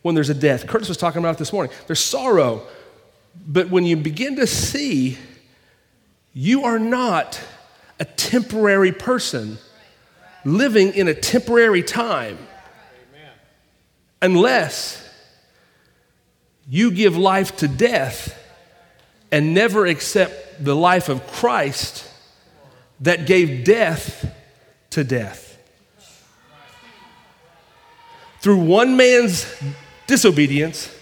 when 0.09 0.15
there's 0.15 0.31
a 0.31 0.35
death. 0.35 0.67
Curtis 0.67 0.89
was 0.89 0.97
talking 0.97 1.19
about 1.19 1.35
it 1.35 1.39
this 1.39 1.53
morning. 1.53 1.71
There's 1.87 2.01
sorrow, 2.01 2.63
but 3.47 3.69
when 3.69 3.85
you 3.85 3.95
begin 3.95 4.37
to 4.37 4.47
see 4.47 5.19
you 6.33 6.65
are 6.65 6.79
not 6.79 7.39
a 8.01 8.07
temporary 8.07 8.91
person 8.91 9.59
living 10.47 10.95
in 10.95 11.09
a 11.09 11.15
temporary 11.15 11.83
time 11.83 12.39
unless 14.23 15.07
you 16.71 16.91
give 16.91 17.15
life 17.15 17.59
to 17.59 17.69
death 17.69 18.35
and 19.31 19.53
never 19.53 19.85
accept 19.85 20.65
the 20.65 20.75
life 20.75 21.11
of 21.11 21.27
Christ 21.27 22.11
that 23.01 23.27
gave 23.27 23.63
death 23.63 24.35
to 24.89 25.05
death. 25.05 25.59
Through 28.41 28.65
one 28.65 28.97
man's 28.97 29.45
disobedience, 30.09 30.93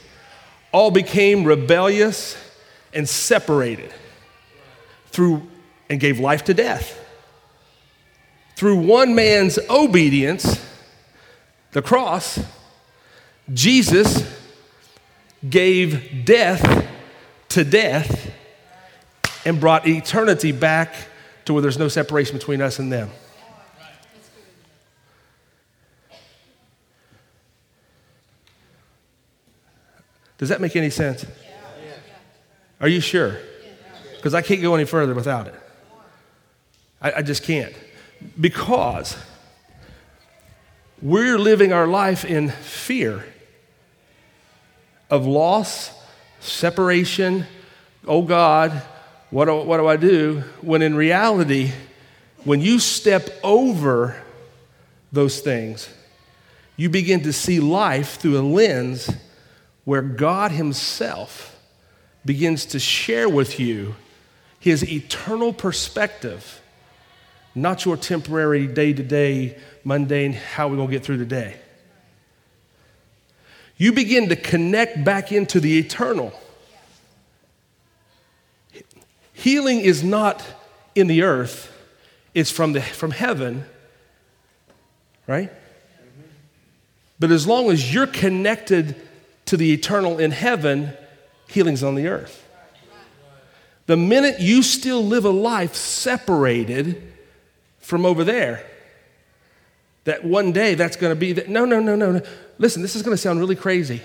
all 0.72 0.90
became 0.90 1.44
rebellious 1.44 2.36
and 2.92 3.08
separated 3.08 3.90
through 5.06 5.48
and 5.88 5.98
gave 5.98 6.20
life 6.20 6.44
to 6.44 6.52
death. 6.52 7.02
Through 8.56 8.76
one 8.86 9.14
man's 9.14 9.58
obedience, 9.70 10.62
the 11.72 11.80
cross, 11.80 12.40
Jesus 13.52 14.26
gave 15.48 16.24
death 16.24 16.86
to 17.50 17.64
death 17.64 18.32
and 19.44 19.60
brought 19.60 19.86
eternity 19.86 20.52
back 20.52 20.94
to 21.44 21.52
where 21.52 21.62
there's 21.62 21.78
no 21.78 21.88
separation 21.88 22.36
between 22.36 22.60
us 22.60 22.78
and 22.78 22.92
them. 22.92 23.10
Does 30.38 30.48
that 30.50 30.60
make 30.60 30.76
any 30.76 30.90
sense? 30.90 31.24
Are 32.80 32.88
you 32.88 33.00
sure? 33.00 33.38
Because 34.16 34.34
I 34.34 34.42
can't 34.42 34.60
go 34.60 34.74
any 34.74 34.84
further 34.84 35.14
without 35.14 35.46
it. 35.46 35.54
I, 37.00 37.12
I 37.12 37.22
just 37.22 37.42
can't. 37.42 37.74
Because 38.38 39.16
we're 41.00 41.38
living 41.38 41.72
our 41.72 41.86
life 41.86 42.24
in 42.24 42.50
fear 42.50 43.24
of 45.10 45.26
loss, 45.26 45.90
separation. 46.40 47.46
Oh 48.06 48.22
God, 48.22 48.82
what 49.30 49.46
do, 49.46 49.56
what 49.56 49.78
do 49.78 49.86
I 49.86 49.96
do? 49.96 50.42
When 50.60 50.82
in 50.82 50.94
reality, 50.94 51.72
when 52.44 52.60
you 52.60 52.78
step 52.78 53.28
over 53.42 54.22
those 55.12 55.40
things, 55.40 55.88
you 56.76 56.90
begin 56.90 57.22
to 57.22 57.32
see 57.32 57.60
life 57.60 58.16
through 58.16 58.38
a 58.38 58.42
lens 58.42 59.10
where 59.86 60.02
God 60.02 60.50
Himself 60.50 61.58
begins 62.24 62.66
to 62.66 62.78
share 62.80 63.28
with 63.28 63.58
you 63.60 63.94
His 64.58 64.84
eternal 64.84 65.52
perspective, 65.52 66.60
not 67.54 67.84
your 67.84 67.96
temporary, 67.96 68.66
day 68.66 68.92
to 68.92 69.02
day, 69.02 69.56
mundane, 69.84 70.32
how 70.32 70.66
we're 70.66 70.74
going 70.74 70.88
to 70.88 70.92
get 70.92 71.04
through 71.04 71.18
the 71.18 71.24
day. 71.24 71.56
You 73.76 73.92
begin 73.92 74.28
to 74.28 74.36
connect 74.36 75.04
back 75.04 75.30
into 75.30 75.60
the 75.60 75.78
eternal. 75.78 76.32
Healing 79.32 79.80
is 79.80 80.02
not 80.02 80.42
in 80.96 81.06
the 81.06 81.22
earth, 81.22 81.72
it's 82.34 82.50
from, 82.50 82.72
the, 82.72 82.80
from 82.80 83.12
heaven, 83.12 83.64
right? 85.28 85.50
Mm-hmm. 85.50 86.22
But 87.20 87.30
as 87.30 87.46
long 87.46 87.70
as 87.70 87.94
you're 87.94 88.08
connected 88.08 88.96
to 89.46 89.56
the 89.56 89.72
eternal 89.72 90.18
in 90.18 90.30
heaven, 90.30 90.92
healing's 91.48 91.82
on 91.82 91.94
the 91.94 92.08
earth. 92.08 92.44
The 93.86 93.96
minute 93.96 94.40
you 94.40 94.62
still 94.62 95.04
live 95.04 95.24
a 95.24 95.30
life 95.30 95.74
separated 95.74 97.12
from 97.78 98.04
over 98.04 98.24
there, 98.24 98.66
that 100.04 100.24
one 100.24 100.52
day 100.52 100.74
that's 100.74 100.96
going 100.96 101.12
to 101.12 101.18
be 101.18 101.32
that. 101.32 101.48
No, 101.48 101.64
no, 101.64 101.80
no, 101.80 101.94
no, 101.94 102.12
no. 102.12 102.22
Listen, 102.58 102.82
this 102.82 102.96
is 102.96 103.02
going 103.02 103.12
to 103.12 103.20
sound 103.20 103.38
really 103.38 103.56
crazy. 103.56 104.02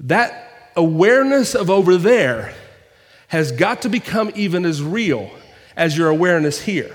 That 0.00 0.70
awareness 0.76 1.54
of 1.54 1.70
over 1.70 1.96
there 1.96 2.54
has 3.28 3.52
got 3.52 3.82
to 3.82 3.88
become 3.88 4.30
even 4.34 4.64
as 4.64 4.82
real 4.82 5.30
as 5.76 5.96
your 5.96 6.08
awareness 6.08 6.60
here. 6.60 6.94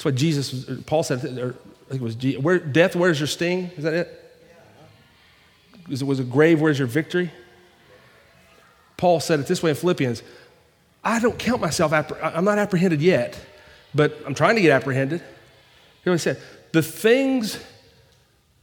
That's 0.00 0.06
what 0.06 0.14
Jesus, 0.14 0.64
Paul 0.86 1.02
said, 1.02 1.22
or 1.38 1.54
I 1.90 1.90
think 1.90 2.00
it 2.00 2.36
was, 2.36 2.42
where, 2.42 2.58
death, 2.58 2.96
where's 2.96 3.20
your 3.20 3.26
sting? 3.26 3.70
Is 3.76 3.84
that 3.84 3.92
it? 3.92 4.34
Is 5.90 6.00
it 6.00 6.06
was 6.06 6.20
a 6.20 6.24
grave, 6.24 6.58
where's 6.58 6.78
your 6.78 6.88
victory? 6.88 7.30
Paul 8.96 9.20
said 9.20 9.40
it 9.40 9.46
this 9.46 9.62
way 9.62 9.68
in 9.68 9.76
Philippians 9.76 10.22
I 11.04 11.20
don't 11.20 11.38
count 11.38 11.60
myself, 11.60 11.92
I'm 11.92 12.46
not 12.46 12.56
apprehended 12.56 13.02
yet, 13.02 13.38
but 13.94 14.18
I'm 14.24 14.32
trying 14.32 14.54
to 14.54 14.62
get 14.62 14.70
apprehended. 14.70 15.20
Know 15.20 16.12
what 16.12 16.14
he 16.14 16.18
said? 16.18 16.40
The 16.72 16.80
things 16.80 17.62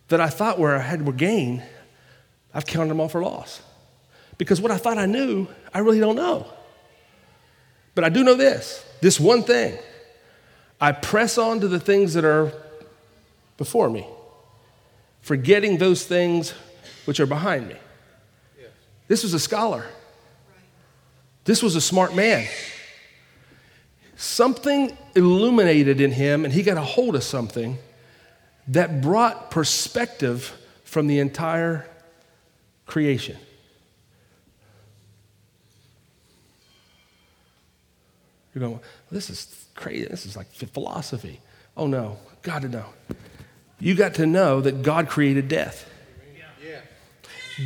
that 0.07 0.19
I 0.19 0.29
thought 0.29 0.57
were 0.57 0.75
I 0.75 0.79
had 0.79 1.05
were 1.05 1.13
gain, 1.13 1.61
I've 2.51 2.65
counted 2.65 2.89
them 2.89 2.99
all 2.99 3.09
for 3.09 3.21
loss. 3.21 3.61
Because 4.39 4.59
what 4.59 4.71
I 4.71 4.77
thought 4.77 4.97
I 4.97 5.05
knew, 5.05 5.45
I 5.71 5.79
really 5.79 5.99
don't 5.99 6.15
know. 6.15 6.47
But 7.93 8.05
I 8.05 8.09
do 8.09 8.23
know 8.23 8.33
this 8.33 8.83
this 9.01 9.19
one 9.19 9.43
thing 9.43 9.77
I 10.79 10.91
press 10.91 11.37
on 11.37 11.59
to 11.61 11.67
the 11.67 11.79
things 11.79 12.13
that 12.13 12.23
are 12.23 12.51
before 13.57 13.89
me, 13.89 14.05
forgetting 15.21 15.77
those 15.77 16.05
things 16.05 16.53
which 17.05 17.19
are 17.19 17.25
behind 17.25 17.67
me. 17.67 17.75
This 19.07 19.23
was 19.23 19.33
a 19.33 19.39
scholar. 19.39 19.85
This 21.45 21.63
was 21.63 21.75
a 21.75 21.81
smart 21.81 22.13
man. 22.13 22.47
Something 24.17 24.97
illuminated 25.15 26.01
in 26.01 26.11
him, 26.11 26.43
and 26.43 26.53
he 26.53 26.61
got 26.61 26.77
a 26.77 26.81
hold 26.81 27.15
of 27.15 27.23
something 27.23 27.77
that 28.67 29.01
brought 29.01 29.49
perspective 29.49 30.53
from 30.83 31.07
the 31.07 31.19
entire 31.19 31.87
creation. 32.85 33.37
You're 38.57 38.69
going, 38.69 38.79
this 39.11 39.29
is 39.29 39.67
crazy. 39.75 40.07
This 40.07 40.25
is 40.25 40.35
like 40.35 40.47
philosophy. 40.47 41.41
Oh 41.75 41.85
no, 41.85 42.17
got 42.41 42.63
to 42.63 42.67
know. 42.67 42.85
You 43.79 43.93
got 43.93 44.15
to 44.15 44.25
know 44.25 44.61
that 44.61 44.81
God 44.81 45.09
created 45.09 45.47
death. 45.47 45.87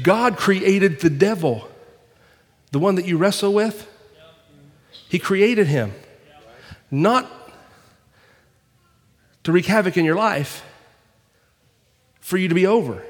God 0.03 0.35
created 0.35 0.99
the 0.99 1.09
devil, 1.09 1.69
the 2.71 2.79
one 2.79 2.95
that 2.95 3.05
you 3.05 3.17
wrestle 3.17 3.53
with. 3.53 3.89
He 5.07 5.17
created 5.17 5.67
him. 5.67 5.93
Not 6.89 7.31
to 9.43 9.53
wreak 9.53 9.65
havoc 9.65 9.95
in 9.95 10.03
your 10.03 10.15
life 10.15 10.61
for 12.19 12.35
you 12.35 12.49
to 12.49 12.55
be 12.55 12.67
over. 12.67 13.01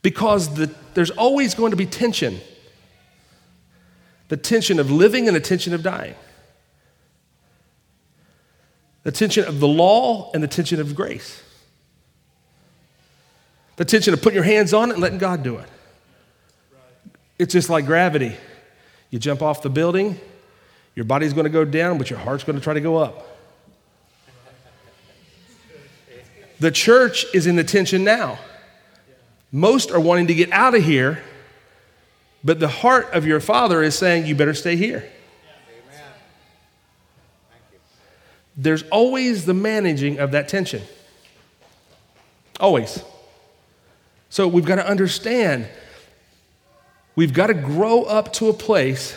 Because 0.00 0.54
the, 0.54 0.72
there's 0.94 1.10
always 1.10 1.56
going 1.56 1.72
to 1.72 1.76
be 1.76 1.86
tension 1.86 2.40
the 4.28 4.36
tension 4.36 4.78
of 4.78 4.90
living 4.90 5.26
and 5.26 5.36
the 5.36 5.40
tension 5.40 5.74
of 5.74 5.82
dying, 5.82 6.14
the 9.02 9.12
tension 9.12 9.44
of 9.44 9.60
the 9.60 9.68
law 9.68 10.30
and 10.32 10.42
the 10.42 10.48
tension 10.48 10.80
of 10.80 10.94
grace, 10.94 11.42
the 13.76 13.84
tension 13.84 14.12
of 14.12 14.22
putting 14.22 14.36
your 14.36 14.44
hands 14.44 14.74
on 14.74 14.90
it 14.90 14.94
and 14.94 15.02
letting 15.02 15.18
God 15.18 15.42
do 15.42 15.56
it. 15.56 15.68
It's 17.38 17.52
just 17.52 17.70
like 17.70 17.86
gravity. 17.86 18.36
You 19.10 19.18
jump 19.18 19.40
off 19.40 19.62
the 19.62 19.70
building, 19.70 20.20
your 20.94 21.04
body's 21.04 21.32
going 21.32 21.44
to 21.44 21.50
go 21.50 21.64
down, 21.64 21.96
but 21.96 22.10
your 22.10 22.18
heart's 22.18 22.44
going 22.44 22.58
to 22.58 22.62
try 22.62 22.74
to 22.74 22.80
go 22.80 22.96
up. 22.96 23.26
The 26.60 26.70
church 26.72 27.24
is 27.32 27.46
in 27.46 27.56
the 27.56 27.64
tension 27.64 28.02
now. 28.02 28.38
Most 29.52 29.90
are 29.90 30.00
wanting 30.00 30.26
to 30.26 30.34
get 30.34 30.50
out 30.52 30.74
of 30.74 30.82
here, 30.82 31.22
but 32.42 32.60
the 32.60 32.68
heart 32.68 33.10
of 33.12 33.26
your 33.26 33.40
father 33.40 33.82
is 33.82 33.96
saying, 33.96 34.26
You 34.26 34.34
better 34.34 34.54
stay 34.54 34.76
here. 34.76 35.08
There's 38.56 38.82
always 38.84 39.44
the 39.44 39.54
managing 39.54 40.18
of 40.18 40.32
that 40.32 40.48
tension. 40.48 40.82
Always. 42.58 43.02
So 44.30 44.48
we've 44.48 44.64
got 44.64 44.76
to 44.76 44.86
understand, 44.86 45.68
we've 47.14 47.32
got 47.32 47.46
to 47.46 47.54
grow 47.54 48.02
up 48.02 48.32
to 48.34 48.48
a 48.48 48.52
place 48.52 49.16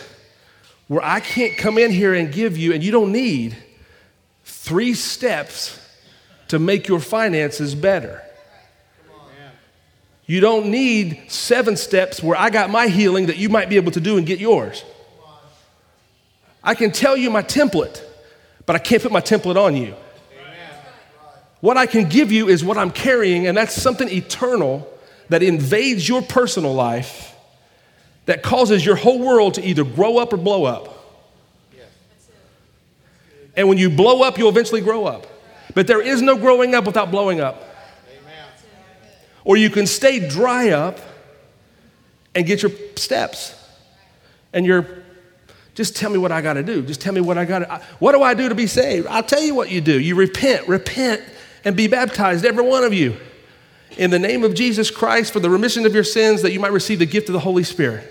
where 0.86 1.04
I 1.04 1.20
can't 1.20 1.58
come 1.58 1.76
in 1.76 1.90
here 1.90 2.14
and 2.14 2.32
give 2.32 2.56
you, 2.56 2.72
and 2.72 2.84
you 2.84 2.92
don't 2.92 3.12
need 3.12 3.56
three 4.44 4.94
steps 4.94 5.78
to 6.48 6.58
make 6.58 6.86
your 6.86 7.00
finances 7.00 7.74
better. 7.74 8.22
You 10.26 10.40
don't 10.40 10.66
need 10.66 11.22
seven 11.28 11.76
steps 11.76 12.22
where 12.22 12.38
I 12.38 12.50
got 12.50 12.70
my 12.70 12.86
healing 12.86 13.26
that 13.26 13.36
you 13.36 13.48
might 13.48 13.68
be 13.68 13.76
able 13.76 13.92
to 13.92 14.00
do 14.00 14.16
and 14.16 14.26
get 14.26 14.38
yours. 14.38 14.84
I 16.62 16.74
can 16.74 16.92
tell 16.92 17.16
you 17.16 17.28
my 17.28 17.42
template, 17.42 18.00
but 18.66 18.76
I 18.76 18.78
can't 18.78 19.02
put 19.02 19.10
my 19.10 19.20
template 19.20 19.56
on 19.56 19.76
you. 19.76 19.94
What 21.60 21.76
I 21.76 21.86
can 21.86 22.08
give 22.08 22.32
you 22.32 22.48
is 22.48 22.64
what 22.64 22.76
I'm 22.76 22.90
carrying, 22.90 23.46
and 23.46 23.56
that's 23.56 23.74
something 23.74 24.08
eternal 24.08 24.88
that 25.28 25.42
invades 25.42 26.08
your 26.08 26.22
personal 26.22 26.74
life 26.74 27.34
that 28.26 28.42
causes 28.42 28.84
your 28.84 28.96
whole 28.96 29.18
world 29.18 29.54
to 29.54 29.64
either 29.64 29.84
grow 29.84 30.18
up 30.18 30.32
or 30.32 30.36
blow 30.36 30.64
up. 30.64 30.88
And 33.56 33.68
when 33.68 33.78
you 33.78 33.90
blow 33.90 34.22
up, 34.22 34.38
you'll 34.38 34.48
eventually 34.48 34.80
grow 34.80 35.04
up. 35.04 35.26
But 35.74 35.86
there 35.86 36.00
is 36.00 36.22
no 36.22 36.36
growing 36.36 36.74
up 36.74 36.84
without 36.84 37.10
blowing 37.10 37.40
up. 37.40 37.71
Or 39.44 39.56
you 39.56 39.70
can 39.70 39.86
stay 39.86 40.26
dry 40.28 40.70
up 40.70 40.98
and 42.34 42.46
get 42.46 42.62
your 42.62 42.72
steps. 42.96 43.54
And 44.52 44.64
you're, 44.64 45.02
just 45.74 45.96
tell 45.96 46.10
me 46.10 46.18
what 46.18 46.32
I 46.32 46.42
got 46.42 46.54
to 46.54 46.62
do. 46.62 46.82
Just 46.82 47.00
tell 47.00 47.12
me 47.12 47.20
what 47.20 47.38
I 47.38 47.44
got 47.44 47.60
to, 47.60 47.82
what 47.98 48.12
do 48.12 48.22
I 48.22 48.34
do 48.34 48.48
to 48.48 48.54
be 48.54 48.66
saved? 48.66 49.06
I'll 49.06 49.22
tell 49.22 49.42
you 49.42 49.54
what 49.54 49.70
you 49.70 49.80
do. 49.80 49.98
You 49.98 50.14
repent, 50.14 50.68
repent, 50.68 51.22
and 51.64 51.76
be 51.76 51.86
baptized, 51.86 52.44
every 52.44 52.64
one 52.64 52.84
of 52.84 52.92
you, 52.92 53.16
in 53.96 54.10
the 54.10 54.18
name 54.18 54.42
of 54.44 54.54
Jesus 54.54 54.90
Christ 54.90 55.32
for 55.32 55.40
the 55.40 55.50
remission 55.50 55.86
of 55.86 55.94
your 55.94 56.04
sins 56.04 56.42
that 56.42 56.52
you 56.52 56.60
might 56.60 56.72
receive 56.72 56.98
the 56.98 57.06
gift 57.06 57.28
of 57.28 57.32
the 57.34 57.40
Holy 57.40 57.62
Spirit. 57.62 58.08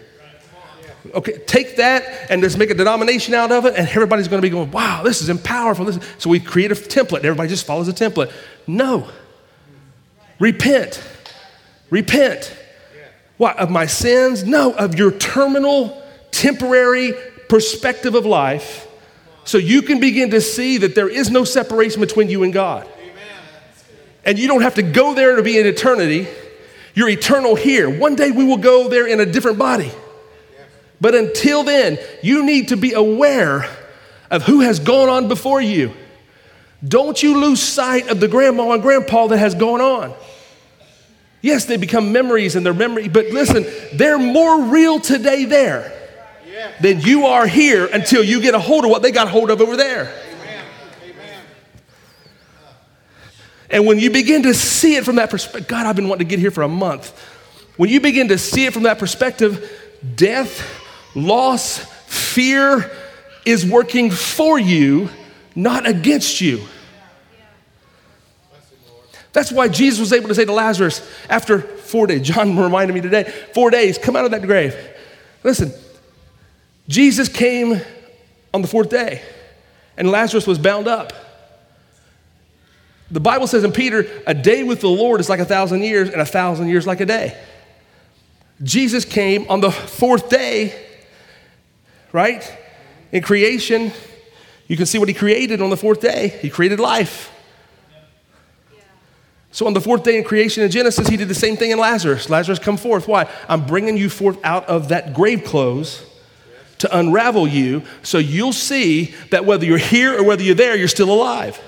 Okay, 1.14 1.40
take 1.48 1.78
that 1.78 2.30
and 2.30 2.42
just 2.44 2.58
make 2.58 2.70
a 2.70 2.76
denomination 2.76 3.34
out 3.34 3.52
of 3.52 3.66
it, 3.66 3.76
and 3.76 3.88
everybody's 3.90 4.28
going 4.28 4.42
to 4.42 4.46
be 4.46 4.52
going, 4.52 4.72
wow, 4.72 5.02
this 5.04 5.22
is 5.22 5.42
powerful. 5.42 5.92
So 6.20 6.30
we 6.30 6.40
create 6.40 6.72
a 6.72 6.76
template. 6.76 7.24
Everybody 7.24 7.50
just 7.50 7.66
follows 7.66 7.88
a 7.88 7.94
template. 7.94 8.32
No. 8.68 9.10
Repent. 10.40 11.04
Repent. 11.92 12.58
What? 13.38 13.58
Of 13.60 13.70
my 13.70 13.86
sins? 13.86 14.44
No, 14.44 14.74
of 14.74 14.96
your 14.96 15.12
terminal, 15.12 16.02
temporary 16.32 17.14
perspective 17.48 18.16
of 18.16 18.26
life 18.26 18.88
so 19.44 19.58
you 19.58 19.82
can 19.82 20.00
begin 20.00 20.32
to 20.32 20.42
see 20.42 20.78
that 20.78 20.96
there 20.96 21.10
is 21.10 21.30
no 21.30 21.44
separation 21.44 22.00
between 22.00 22.30
you 22.30 22.44
and 22.44 22.54
God. 22.54 22.88
Amen. 22.98 23.16
And 24.24 24.40
you 24.40 24.48
don't 24.48 24.62
have 24.62 24.76
to 24.76 24.84
go 24.84 25.14
there 25.14 25.36
to 25.36 25.44
be 25.44 25.58
in 25.60 25.66
eternity. 25.66 26.28
You're 26.94 27.10
eternal 27.10 27.56
here. 27.56 27.90
One 27.90 28.16
day 28.16 28.32
we 28.32 28.46
will 28.46 28.58
go 28.58 28.88
there 28.90 29.08
in 29.08 29.20
a 29.20 29.26
different 29.26 29.58
body. 29.58 29.92
But 31.00 31.16
until 31.16 31.64
then, 31.64 31.98
you 32.22 32.46
need 32.46 32.68
to 32.68 32.78
be 32.78 32.94
aware 32.94 33.68
of 34.30 34.44
who 34.44 34.62
has 34.62 34.80
gone 34.80 35.10
on 35.10 35.28
before 35.28 35.60
you. 35.60 35.92
Don't 36.88 37.22
you 37.22 37.40
lose 37.40 37.62
sight 37.62 38.08
of 38.10 38.20
the 38.20 38.28
grandma 38.28 38.72
and 38.72 38.82
grandpa 38.82 39.28
that 39.28 39.38
has 39.38 39.56
gone 39.56 39.82
on. 39.82 40.14
Yes, 41.42 41.66
they 41.66 41.78
become 41.78 42.12
memories 42.12 42.56
and 42.56 42.66
they're 42.66 42.74
memory, 42.74 43.08
but 43.08 43.28
listen, 43.28 43.66
they're 43.94 44.20
more 44.20 44.66
real 44.66 45.00
today 45.00 45.46
there 45.46 45.92
than 46.82 47.02
you 47.02 47.26
are 47.26 47.48
here 47.48 47.88
until 47.88 48.24
you 48.24 48.42
get 48.42 48.54
a 48.54 48.60
hold 48.60 48.86
of 48.86 48.92
what 48.92 49.02
they 49.02 49.12
got 49.12 49.28
a 49.28 49.30
hold 49.30 49.50
of 49.50 49.62
over 49.62 49.76
there. 49.76 50.14
And 53.72 53.88
when 53.88 54.00
you 54.00 54.12
begin 54.12 54.44
to 54.44 54.54
see 54.54 54.98
it 54.98 55.06
from 55.06 55.16
that 55.16 55.30
perspective, 55.30 55.68
God, 55.68 55.86
I've 55.86 55.96
been 55.96 56.10
wanting 56.10 56.28
to 56.28 56.30
get 56.30 56.40
here 56.40 56.52
for 56.52 56.62
a 56.62 56.68
month. 56.68 57.18
When 57.78 57.90
you 57.90 58.02
begin 58.02 58.28
to 58.28 58.38
see 58.38 58.66
it 58.66 58.74
from 58.74 58.84
that 58.84 59.00
perspective, 59.00 59.72
death, 60.16 60.62
loss, 61.16 61.80
fear 62.06 62.92
is 63.46 63.66
working 63.66 64.12
for 64.12 64.60
you, 64.60 65.10
not 65.56 65.88
against 65.88 66.42
you. 66.42 66.62
That's 69.34 69.52
why 69.52 69.68
Jesus 69.68 70.00
was 70.00 70.14
able 70.14 70.28
to 70.28 70.36
say 70.36 70.46
to 70.46 70.52
Lazarus 70.52 71.08
after 71.30 71.60
four 71.60 72.08
days, 72.08 72.22
John 72.28 72.58
reminded 72.58 72.94
me 72.94 73.02
today, 73.02 73.32
four 73.54 73.70
days, 73.70 73.98
come 73.98 74.16
out 74.16 74.26
of 74.26 74.32
that 74.32 74.42
grave. 74.42 74.76
Listen, 75.44 75.72
Jesus 76.88 77.30
came 77.30 77.82
on 78.54 78.62
the 78.62 78.68
fourth 78.68 78.90
day, 78.90 79.22
and 79.98 80.12
Lazarus 80.12 80.46
was 80.46 80.60
bound 80.60 80.88
up. 80.88 81.14
The 83.10 83.20
Bible 83.20 83.48
says 83.48 83.64
in 83.64 83.72
Peter, 83.72 84.08
a 84.26 84.34
day 84.34 84.64
with 84.64 84.82
the 84.82 84.88
Lord 84.88 85.20
is 85.20 85.30
like 85.30 85.40
a 85.40 85.46
thousand 85.46 85.84
years, 85.84 86.10
and 86.10 86.22
a 86.22 86.26
thousand 86.26 86.70
years 86.70 86.88
like 86.88 87.02
a 87.02 87.06
day. 87.06 87.38
Jesus 88.64 89.06
came 89.06 89.50
on 89.50 89.60
the 89.60 89.72
fourth 89.72 90.30
day, 90.30 90.74
right? 92.12 92.58
In 93.12 93.22
creation, 93.22 93.92
you 94.68 94.78
can 94.78 94.86
see 94.86 94.98
what 94.98 95.08
he 95.08 95.14
created 95.14 95.62
on 95.62 95.70
the 95.70 95.78
fourth 95.78 96.00
day. 96.00 96.28
He 96.42 96.50
created 96.50 96.80
life. 96.80 97.31
So 99.52 99.68
on 99.68 99.74
the 99.74 99.82
fourth 99.82 100.04
day 100.04 100.18
in 100.18 100.24
creation 100.24 100.64
in 100.64 100.72
Genesis, 100.72 101.08
he 101.08 101.18
did 101.18 101.28
the 101.28 101.36
same 101.36 101.58
thing 101.58 101.72
in 101.72 101.78
Lazarus. 101.78 102.30
Lazarus, 102.30 102.58
come 102.58 102.78
forth. 102.78 103.08
Why? 103.08 103.30
I'm 103.50 103.66
bringing 103.66 103.98
you 103.98 104.10
forth 104.10 104.38
out 104.44 104.66
of 104.68 104.90
that 104.90 105.14
grave 105.14 105.44
clothes 105.44 106.06
to 106.80 106.98
unravel 106.98 107.48
you 107.48 107.84
so 108.02 108.18
you'll 108.18 108.54
see 108.54 109.14
that 109.30 109.46
whether 109.46 109.66
you're 109.66 109.78
here 109.78 110.18
or 110.18 110.24
whether 110.24 110.42
you're 110.42 110.56
there, 110.56 110.76
you're 110.76 110.88
still 110.88 111.12
alive. 111.12 111.60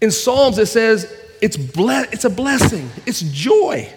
In 0.00 0.10
Psalms, 0.10 0.58
it 0.58 0.66
says 0.66 1.10
it's, 1.40 1.56
ble- 1.56 2.04
it's 2.12 2.24
a 2.24 2.30
blessing, 2.30 2.90
it's 3.06 3.20
joy 3.20 3.90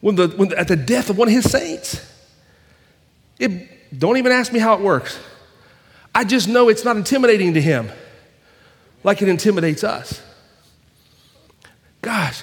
when 0.00 0.14
the, 0.14 0.28
when 0.28 0.52
at 0.54 0.68
the 0.68 0.76
death 0.76 1.10
of 1.10 1.18
one 1.18 1.28
of 1.28 1.34
his 1.34 1.50
saints. 1.50 2.04
It, 3.38 3.98
don't 3.98 4.16
even 4.16 4.32
ask 4.32 4.52
me 4.52 4.58
how 4.58 4.74
it 4.74 4.80
works. 4.80 5.18
I 6.14 6.24
just 6.24 6.48
know 6.48 6.68
it's 6.68 6.84
not 6.84 6.96
intimidating 6.96 7.54
to 7.54 7.60
him 7.60 7.90
like 9.04 9.22
it 9.22 9.28
intimidates 9.28 9.84
us. 9.84 10.20
Gosh, 12.02 12.42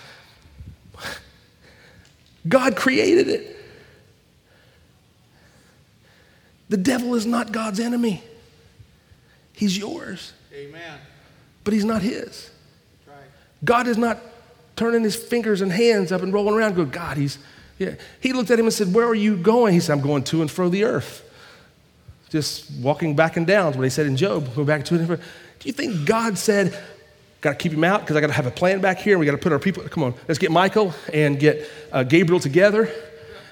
God 2.47 2.75
created 2.75 3.28
it. 3.28 3.58
The 6.69 6.78
devil 6.78 7.15
is 7.15 7.25
not 7.25 7.51
God's 7.51 7.80
enemy. 7.80 8.23
He's 9.54 9.78
yours. 9.78 10.34
Amen. 10.54 10.99
But 11.63 11.73
he's 11.73 11.86
not 11.86 12.01
his. 12.01 12.49
Right. 13.08 13.15
God 13.63 13.88
is 13.88 13.97
not 13.97 14.19
turning 14.75 15.04
his 15.04 15.15
fingers 15.15 15.62
and 15.62 15.71
hands 15.71 16.12
up 16.12 16.21
and 16.21 16.34
rolling 16.34 16.56
around, 16.56 16.75
go, 16.75 16.86
God, 16.86 17.17
he's, 17.17 17.38
yeah. 17.78 17.95
He 18.19 18.34
looked 18.34 18.51
at 18.51 18.60
him 18.60 18.65
and 18.65 18.73
said, 18.73 18.93
Where 18.93 19.06
are 19.06 19.15
you 19.15 19.38
going? 19.38 19.73
He 19.73 19.80
said, 19.80 19.93
I'm 19.93 20.01
going 20.01 20.23
to 20.25 20.41
and 20.41 20.51
fro 20.51 20.69
the 20.69 20.84
earth 20.84 21.24
just 22.36 22.69
walking 22.82 23.15
back 23.15 23.38
and 23.38 23.48
down. 23.48 23.71
what 23.78 23.84
he 23.84 23.89
said 23.89 24.08
in 24.08 24.17
Job. 24.17 24.54
Go 24.56 24.65
back 24.65 24.84
to 24.86 24.95
it. 24.95 25.08
Do 25.08 25.19
you 25.63 25.71
think 25.71 26.06
God 26.06 26.38
said, 26.38 26.78
got 27.39 27.52
to 27.52 27.56
keep 27.56 27.71
him 27.71 27.86
out 27.86 28.02
because 28.02 28.17
I 28.17 28.19
got 28.19 28.28
to 28.28 28.34
have 28.34 28.45
a 28.45 28.52
plan 28.52 28.82
back 28.82 28.98
here 28.98 29.13
and 29.13 29.21
we 29.21 29.26
got 29.26 29.32
to 29.32 29.38
put 29.38 29.54
our 29.54 29.60
people, 29.60 29.84
come 29.84 30.04
on, 30.04 30.13
let's 30.28 30.38
get 30.38 30.52
Michael 30.52 30.93
and 31.13 31.39
get 31.39 31.65
uh, 31.93 32.04
Gabriel 32.04 32.41
together 32.41 32.84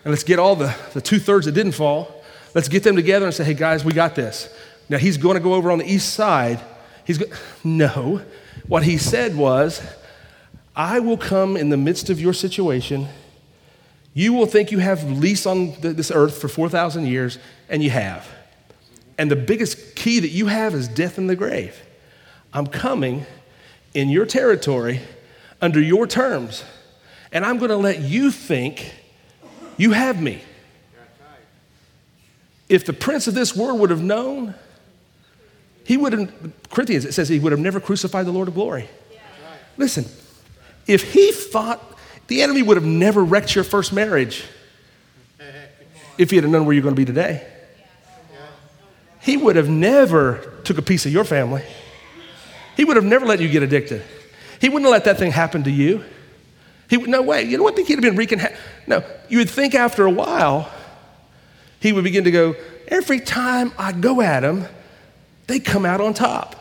and 0.04 0.12
let's 0.12 0.26
get 0.26 0.38
all 0.38 0.58
the, 0.58 0.76
the 0.94 1.00
two 1.00 1.18
thirds 1.18 1.46
that 1.46 1.54
didn't 1.54 1.72
fall. 1.72 2.24
Let's 2.54 2.68
get 2.68 2.84
them 2.84 2.98
together 2.98 3.26
and 3.26 3.34
say, 3.34 3.46
hey 3.46 3.54
guys, 3.54 3.86
we 3.86 3.94
got 3.94 4.16
this. 4.16 4.54
Now 4.90 4.98
he's 4.98 5.16
going 5.16 5.36
to 5.36 5.40
go 5.40 5.54
over 5.54 5.72
on 5.72 5.78
the 5.78 5.90
east 5.90 6.14
side. 6.14 6.60
He's 7.06 7.18
go- 7.18 7.34
no. 7.64 8.22
What 8.68 8.84
he 8.84 8.98
said 8.98 9.38
was, 9.38 9.82
I 10.76 11.00
will 11.00 11.18
come 11.18 11.56
in 11.56 11.70
the 11.70 11.78
midst 11.78 12.10
of 12.10 12.20
your 12.20 12.34
situation. 12.34 13.08
You 14.14 14.34
will 14.34 14.46
think 14.46 14.74
you 14.74 14.80
have 14.80 15.10
lease 15.10 15.46
on 15.46 15.74
this 15.80 16.12
earth 16.12 16.38
for 16.38 16.50
4,000 16.50 17.08
years, 17.08 17.40
and 17.70 17.82
you 17.82 17.92
have. 17.92 18.28
And 19.18 19.30
the 19.30 19.36
biggest 19.36 19.96
key 19.96 20.20
that 20.20 20.30
you 20.30 20.48
have 20.48 20.74
is 20.74 20.88
death 20.88 21.18
in 21.18 21.28
the 21.28 21.36
grave. 21.36 21.82
I'm 22.52 22.68
coming 22.68 23.26
in 23.94 24.10
your 24.10 24.26
territory 24.26 25.02
under 25.62 25.80
your 25.80 26.08
terms, 26.08 26.64
and 27.32 27.46
I'm 27.46 27.58
going 27.58 27.70
to 27.70 27.78
let 27.78 28.00
you 28.02 28.32
think 28.32 28.94
you 29.78 29.92
have 29.92 30.22
me. 30.22 30.42
If 32.70 32.86
the 32.86 32.94
prince 32.94 33.28
of 33.28 33.34
this 33.34 33.56
world 33.56 33.80
would 33.80 33.90
have 33.90 34.02
known, 34.02 34.56
he 35.84 35.98
would 35.98 36.14
have, 36.14 36.54
Corinthians, 36.70 37.06
it 37.06 37.14
says 37.14 37.30
he 37.30 37.40
would 37.40 37.52
have 37.52 37.62
never 37.62 37.80
crucified 37.80 38.26
the 38.26 38.32
Lord 38.32 38.48
of 38.48 38.56
glory. 38.56 38.90
Listen, 39.78 40.06
if 40.88 41.14
he 41.14 41.32
thought 41.32 41.98
the 42.28 42.42
enemy 42.42 42.62
would 42.62 42.78
have 42.78 42.86
never 42.86 43.24
wrecked 43.24 43.54
your 43.56 43.64
first 43.64 43.94
marriage 43.94 44.46
if 46.18 46.30
he 46.30 46.38
had 46.38 46.48
known 46.48 46.66
where 46.66 46.74
you're 46.74 46.84
going 46.84 46.96
to 46.96 47.00
be 47.00 47.06
today. 47.06 47.46
He 49.24 49.38
would 49.38 49.56
have 49.56 49.70
never 49.70 50.52
took 50.66 50.78
a 50.78 50.82
piece 50.82 51.06
of 51.06 51.14
your 51.14 51.24
family. 51.24 51.64
He 52.76 52.84
would 52.84 52.98
have 52.98 53.06
never 53.06 53.26
let 53.26 53.40
you 53.40 53.48
get 53.48 53.64
addicted. 53.64 54.04
He 54.60 54.68
wouldn't 54.68 54.86
have 54.86 54.92
let 54.92 55.06
that 55.06 55.18
thing 55.18 55.32
happen 55.32 55.64
to 55.64 55.72
you. 55.72 56.04
He 56.90 56.98
would, 56.98 57.10
no 57.10 57.22
way. 57.22 57.44
You 57.44 57.58
know 57.58 57.64
what? 57.64 57.76
Think 57.76 57.88
he'd 57.88 57.96
have 57.96 58.02
been 58.02 58.18
wreaking. 58.18 58.40
Ha- 58.40 58.56
no, 58.86 59.02
you 59.30 59.38
would 59.38 59.50
think 59.50 59.76
after 59.76 60.06
a 60.06 60.12
while, 60.12 60.70
he 61.80 61.94
would 61.94 62.04
begin 62.04 62.26
to 62.26 62.32
go, 62.32 62.56
every 62.90 63.22
time 63.22 63.72
I 63.78 63.94
go 63.94 64.20
at 64.20 64.44
him, 64.44 64.66
they 65.48 65.60
come 65.60 65.86
out 65.86 66.02
on 66.02 66.14
top. 66.14 66.60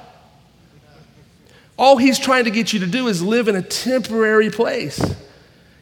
All 1.77 1.97
he's 1.97 2.19
trying 2.19 2.45
to 2.45 2.53
get 2.53 2.73
you 2.73 2.79
to 2.81 2.87
do 2.87 3.09
is 3.09 3.23
live 3.23 3.49
in 3.49 3.57
a 3.57 3.63
temporary 3.63 4.51
place. 4.51 5.01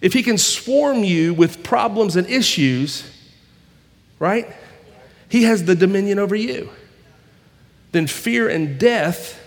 If 0.01 0.15
he 0.15 0.23
can 0.23 0.39
swarm 0.39 1.05
you 1.05 1.35
with 1.35 1.63
problems 1.63 2.17
and 2.17 2.27
issues, 2.27 3.05
right? 4.19 4.57
He 5.31 5.45
has 5.45 5.65
the 5.65 5.75
dominion 5.75 6.19
over 6.19 6.35
you. 6.35 6.69
Then 7.93 8.07
fear 8.07 8.49
and 8.49 8.79
death 8.79 9.41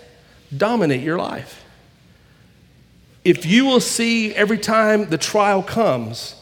dominate 0.54 1.02
your 1.02 1.18
life. 1.18 1.62
If 3.22 3.46
you 3.46 3.66
will 3.66 3.80
see 3.80 4.34
every 4.34 4.58
time 4.58 5.10
the 5.10 5.18
trial 5.18 5.62
comes, 5.62 6.34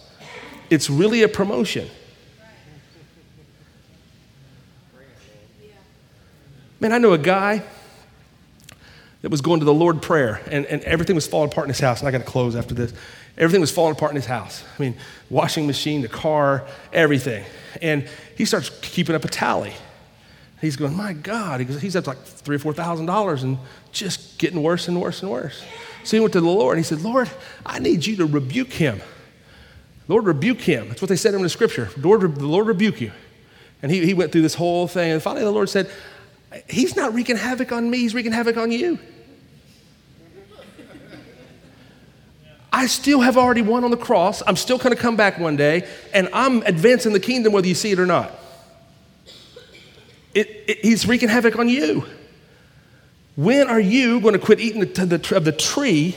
it's 0.71 0.89
really 0.89 1.23
a 1.23 1.29
promotion. 1.29 1.89
Man, 6.81 6.93
I 6.93 6.99
know 6.99 7.13
a 7.13 7.19
guy 7.19 7.63
that 9.23 9.31
was 9.31 9.41
going 9.41 9.61
to 9.61 9.67
the 9.67 9.75
Lord 9.75 10.03
prayer, 10.03 10.41
and, 10.51 10.67
and 10.67 10.83
everything 10.83 11.15
was 11.15 11.27
falling 11.27 11.51
apart 11.51 11.67
in 11.67 11.69
his 11.69 11.79
house. 11.79 12.01
And 12.01 12.09
I 12.09 12.11
got 12.11 12.19
to 12.19 12.25
close 12.25 12.57
after 12.57 12.75
this. 12.75 12.93
Everything 13.39 13.61
was 13.61 13.71
falling 13.71 13.93
apart 13.93 14.13
in 14.13 14.17
his 14.17 14.27
house. 14.27 14.63
I 14.79 14.83
mean, 14.83 14.95
washing 15.31 15.67
machine, 15.67 16.03
the 16.03 16.09
car, 16.09 16.67
everything. 16.93 17.45
And 17.81 18.09
he 18.37 18.45
starts 18.45 18.71
keeping 18.83 19.15
up 19.15 19.25
a 19.25 19.29
tally. 19.29 19.73
He's 20.61 20.77
going, 20.77 20.95
my 20.97 21.13
God. 21.13 21.61
He's 21.61 21.97
up 21.97 22.05
to 22.05 22.11
like 22.11 22.23
three 22.23 22.57
or 22.57 22.59
four 22.59 22.73
thousand 22.73 23.07
dollars 23.07 23.43
and 23.43 23.59
just 23.91 24.39
getting 24.39 24.63
worse 24.63 24.87
and 24.87 25.01
worse 25.01 25.23
and 25.23 25.31
worse. 25.31 25.63
So 26.05 26.17
he 26.17 26.21
went 26.21 26.33
to 26.35 26.41
the 26.41 26.47
Lord 26.47 26.77
and 26.77 26.85
he 26.85 26.89
said, 26.89 27.01
Lord, 27.03 27.31
I 27.65 27.79
need 27.79 28.07
you 28.07 28.17
to 28.17 28.27
rebuke 28.27 28.73
him. 28.73 29.01
Lord, 30.09 30.27
rebuke 30.27 30.61
him. 30.61 30.89
That's 30.89 31.01
what 31.01 31.09
they 31.09 31.17
said 31.17 31.35
in 31.35 31.43
the 31.43 31.49
scripture. 31.49 31.89
Lord, 31.97 32.21
the 32.21 32.47
Lord 32.47 32.67
rebuke 32.67 33.01
you. 33.01 33.13
And 33.83 33.91
he, 33.91 34.05
he 34.05 34.15
went 34.15 34.31
through 34.31 34.43
this 34.43 34.55
whole 34.55 34.87
thing. 34.87 35.13
And 35.13 35.23
finally, 35.23 35.45
the 35.45 35.51
Lord 35.51 35.69
said, 35.69 35.91
He's 36.69 36.97
not 36.97 37.15
wreaking 37.15 37.37
havoc 37.37 37.73
on 37.73 37.91
me, 37.91 37.99
He's 37.99 38.15
wreaking 38.15 38.33
havoc 38.33 38.57
on 38.57 38.71
you. 38.71 38.99
I 42.83 42.87
still 42.87 43.21
have 43.21 43.37
already 43.37 43.63
won 43.63 43.85
on 43.85 43.93
the 43.93 43.97
cross. 43.97 44.43
I'm 44.45 44.57
still 44.57 44.77
going 44.77 44.93
to 44.93 45.01
come 45.01 45.15
back 45.15 45.39
one 45.39 45.55
day, 45.55 45.89
and 46.13 46.29
I'm 46.33 46.65
advancing 46.65 47.13
the 47.13 47.21
kingdom 47.21 47.53
whether 47.53 47.69
you 47.69 47.77
see 47.77 47.93
it 47.93 48.01
or 48.01 48.07
not. 48.07 48.33
It, 50.35 50.65
it, 50.67 50.79
he's 50.85 51.07
wreaking 51.07 51.29
havoc 51.29 51.57
on 51.61 51.69
you. 51.69 52.05
When 53.37 53.69
are 53.69 53.79
you 53.79 54.21
going 54.21 54.33
to 54.33 54.41
quit 54.41 54.59
eating 54.59 54.81
the, 54.81 54.87
the, 55.07 55.37
of 55.37 55.45
the 55.45 55.53
tree 55.53 56.17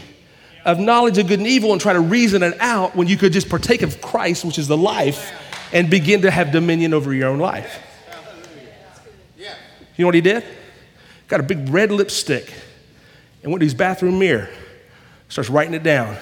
of 0.65 0.79
knowledge 0.79 1.19
of 1.19 1.27
good 1.27 1.37
and 1.37 1.47
evil 1.47 1.71
and 1.71 1.79
try 1.79 1.93
to 1.93 1.99
reason 1.99 2.41
it 2.41 2.59
out 2.59 2.95
when 2.95 3.07
you 3.07 3.15
could 3.15 3.31
just 3.31 3.47
partake 3.47 3.83
of 3.83 4.01
Christ, 4.01 4.43
which 4.43 4.57
is 4.57 4.67
the 4.67 4.75
life, 4.75 5.33
and 5.71 5.87
begin 5.87 6.23
to 6.23 6.31
have 6.31 6.51
dominion 6.51 6.95
over 6.95 7.13
your 7.13 7.29
own 7.29 7.37
life? 7.37 7.79
You 9.37 9.45
know 9.99 10.07
what 10.07 10.15
he 10.15 10.21
did? 10.21 10.43
Got 11.27 11.41
a 11.41 11.43
big 11.43 11.69
red 11.69 11.91
lipstick 11.91 12.51
and 13.43 13.51
went 13.51 13.59
to 13.59 13.67
his 13.67 13.75
bathroom 13.75 14.17
mirror, 14.17 14.49
starts 15.29 15.51
writing 15.51 15.75
it 15.75 15.83
down 15.83 16.17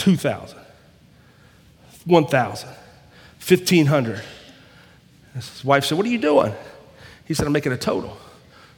2,000, 0.00 0.58
1,000, 2.06 2.68
1,500. 3.46 4.22
His 5.34 5.64
wife 5.64 5.84
said, 5.84 5.98
What 5.98 6.06
are 6.06 6.10
you 6.10 6.18
doing? 6.18 6.54
He 7.26 7.34
said, 7.34 7.46
I'm 7.46 7.52
making 7.52 7.72
a 7.72 7.76
total. 7.76 8.16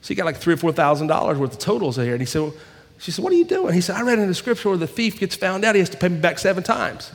So 0.00 0.08
he 0.08 0.14
got 0.16 0.26
like 0.26 0.36
three 0.36 0.54
or 0.54 0.56
four 0.56 0.72
thousand 0.72 1.06
dollars 1.06 1.38
worth 1.38 1.52
of 1.52 1.58
totals 1.60 1.96
here. 1.96 2.12
And 2.12 2.20
he 2.20 2.26
said, 2.26 2.52
she 2.98 3.12
said, 3.12 3.22
What 3.22 3.32
are 3.32 3.36
you 3.36 3.44
doing? 3.44 3.72
He 3.72 3.80
said, 3.80 3.96
I 3.96 4.02
read 4.02 4.18
in 4.18 4.26
the 4.26 4.34
scripture 4.34 4.70
where 4.70 4.78
the 4.78 4.88
thief 4.88 5.20
gets 5.20 5.36
found 5.36 5.64
out, 5.64 5.76
he 5.76 5.78
has 5.78 5.90
to 5.90 5.96
pay 5.96 6.08
me 6.08 6.18
back 6.18 6.40
seven 6.40 6.64
times. 6.64 7.12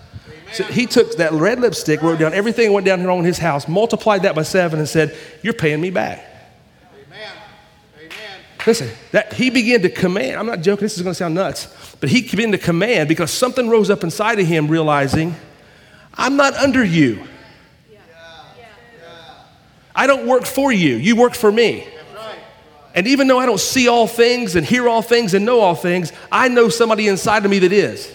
So 0.53 0.63
he 0.63 0.85
took 0.85 1.17
that 1.17 1.33
red 1.33 1.59
lipstick, 1.59 2.01
wrote 2.01 2.19
down 2.19 2.33
everything 2.33 2.67
that 2.67 2.73
went 2.73 2.85
down 2.85 3.03
wrong 3.03 3.19
in 3.19 3.25
his 3.25 3.37
house, 3.37 3.67
multiplied 3.67 4.23
that 4.23 4.35
by 4.35 4.43
seven, 4.43 4.79
and 4.79 4.87
said, 4.87 5.15
You're 5.43 5.53
paying 5.53 5.81
me 5.81 5.89
back. 5.89 6.23
Amen. 7.05 7.31
Listen, 8.65 8.89
that 9.11 9.33
he 9.33 9.49
began 9.49 9.81
to 9.83 9.89
command. 9.89 10.37
I'm 10.37 10.45
not 10.45 10.61
joking, 10.61 10.83
this 10.83 10.97
is 10.97 11.03
going 11.03 11.11
to 11.11 11.17
sound 11.17 11.35
nuts, 11.35 11.95
but 12.01 12.09
he 12.09 12.21
began 12.21 12.51
to 12.51 12.57
command 12.57 13.07
because 13.07 13.31
something 13.31 13.69
rose 13.69 13.89
up 13.89 14.03
inside 14.03 14.39
of 14.39 14.47
him, 14.47 14.67
realizing, 14.67 15.35
I'm 16.13 16.35
not 16.35 16.53
under 16.55 16.83
you. 16.83 17.25
I 19.95 20.05
don't 20.05 20.27
work 20.27 20.45
for 20.45 20.71
you, 20.71 20.95
you 20.95 21.15
work 21.15 21.33
for 21.33 21.51
me. 21.51 21.87
And 22.97 23.05
even 23.05 23.27
though 23.27 23.37
I 23.37 23.45
don't 23.45 23.59
see 23.59 23.87
all 23.87 24.07
things 24.07 24.55
and 24.55 24.65
hear 24.65 24.89
all 24.89 25.03
things 25.03 25.35
and 25.35 25.45
know 25.45 25.59
all 25.59 25.75
things, 25.75 26.11
I 26.31 26.47
know 26.47 26.67
somebody 26.67 27.07
inside 27.07 27.45
of 27.45 27.51
me 27.51 27.59
that 27.59 27.71
is. 27.71 28.11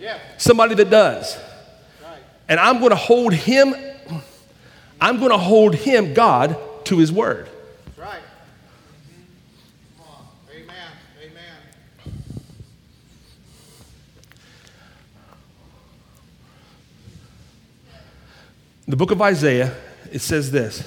Yeah. 0.00 0.18
Somebody 0.38 0.74
that 0.76 0.88
does. 0.88 1.36
Right. 2.02 2.18
And 2.48 2.58
I'm 2.58 2.78
going 2.78 2.90
to 2.92 2.96
hold 2.96 3.34
him, 3.34 3.74
I'm 4.98 5.18
going 5.18 5.32
to 5.32 5.36
hold 5.36 5.74
him, 5.74 6.14
God, 6.14 6.56
to 6.86 6.96
his 6.96 7.12
word. 7.12 7.46
That's 7.84 7.98
right. 7.98 8.22
Amen. 10.50 10.74
Amen. 11.22 11.56
The 18.92 18.96
book 18.96 19.10
of 19.10 19.22
Isaiah, 19.22 19.74
it 20.12 20.18
says 20.18 20.50
this 20.50 20.86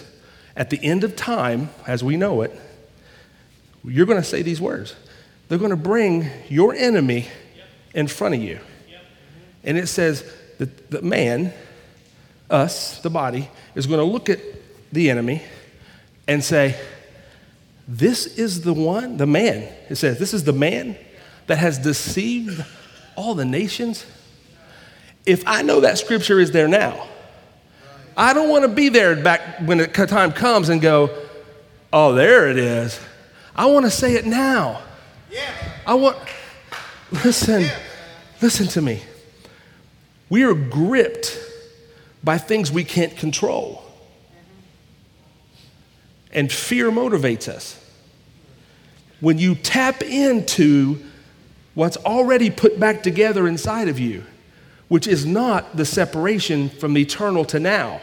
At 0.55 0.69
the 0.69 0.79
end 0.83 1.03
of 1.03 1.15
time, 1.15 1.71
as 1.87 2.03
we 2.03 2.17
know 2.17 2.43
it, 2.43 2.55
you're 3.83 4.05
going 4.05 4.21
to 4.21 4.23
say 4.23 4.43
these 4.43 4.61
words. 4.61 4.95
They're 5.47 5.57
going 5.57 5.71
to 5.71 5.75
bring 5.75 6.29
your 6.47 6.75
enemy 6.75 7.25
in 7.95 8.05
front 8.07 8.35
of 8.35 8.43
you. 8.43 8.59
And 9.63 9.75
it 9.75 9.87
says 9.87 10.23
that 10.59 10.91
the 10.91 11.01
man, 11.01 11.51
us, 12.47 12.99
the 12.99 13.09
body, 13.09 13.49
is 13.73 13.87
going 13.87 13.97
to 13.97 14.05
look 14.05 14.29
at 14.29 14.39
the 14.91 15.09
enemy 15.09 15.41
and 16.27 16.43
say, 16.43 16.79
This 17.87 18.27
is 18.27 18.61
the 18.61 18.73
one, 18.73 19.17
the 19.17 19.25
man. 19.25 19.67
It 19.89 19.95
says, 19.95 20.19
This 20.19 20.35
is 20.35 20.43
the 20.43 20.53
man 20.53 20.95
that 21.47 21.57
has 21.57 21.79
deceived 21.79 22.63
all 23.15 23.33
the 23.33 23.45
nations. 23.45 24.05
If 25.25 25.43
I 25.47 25.63
know 25.63 25.79
that 25.79 25.97
scripture 25.97 26.39
is 26.39 26.51
there 26.51 26.67
now, 26.67 27.07
I 28.17 28.33
don't 28.33 28.49
want 28.49 28.63
to 28.63 28.69
be 28.69 28.89
there 28.89 29.15
back 29.15 29.59
when 29.59 29.77
the 29.77 29.87
time 29.87 30.31
comes 30.31 30.69
and 30.69 30.81
go, 30.81 31.09
Oh, 31.91 32.13
there 32.13 32.49
it 32.49 32.57
is. 32.57 32.99
I 33.55 33.67
want 33.67 33.85
to 33.85 33.91
say 33.91 34.15
it 34.15 34.25
now. 34.25 34.81
Yeah. 35.31 35.49
I 35.87 35.93
want, 35.93 36.17
listen, 37.23 37.61
yeah. 37.61 37.79
listen 38.41 38.67
to 38.67 38.81
me. 38.81 39.01
We 40.29 40.43
are 40.43 40.53
gripped 40.53 41.39
by 42.23 42.37
things 42.37 42.71
we 42.71 42.83
can't 42.83 43.15
control. 43.15 43.83
And 46.33 46.51
fear 46.51 46.91
motivates 46.91 47.47
us. 47.47 47.81
When 49.21 49.37
you 49.37 49.55
tap 49.55 50.01
into 50.03 51.01
what's 51.75 51.95
already 51.97 52.49
put 52.49 52.77
back 52.77 53.03
together 53.03 53.47
inside 53.47 53.87
of 53.87 53.99
you, 53.99 54.23
which 54.87 55.07
is 55.07 55.25
not 55.25 55.75
the 55.75 55.85
separation 55.85 56.69
from 56.69 56.93
the 56.93 57.01
eternal 57.01 57.45
to 57.45 57.59
now, 57.59 58.01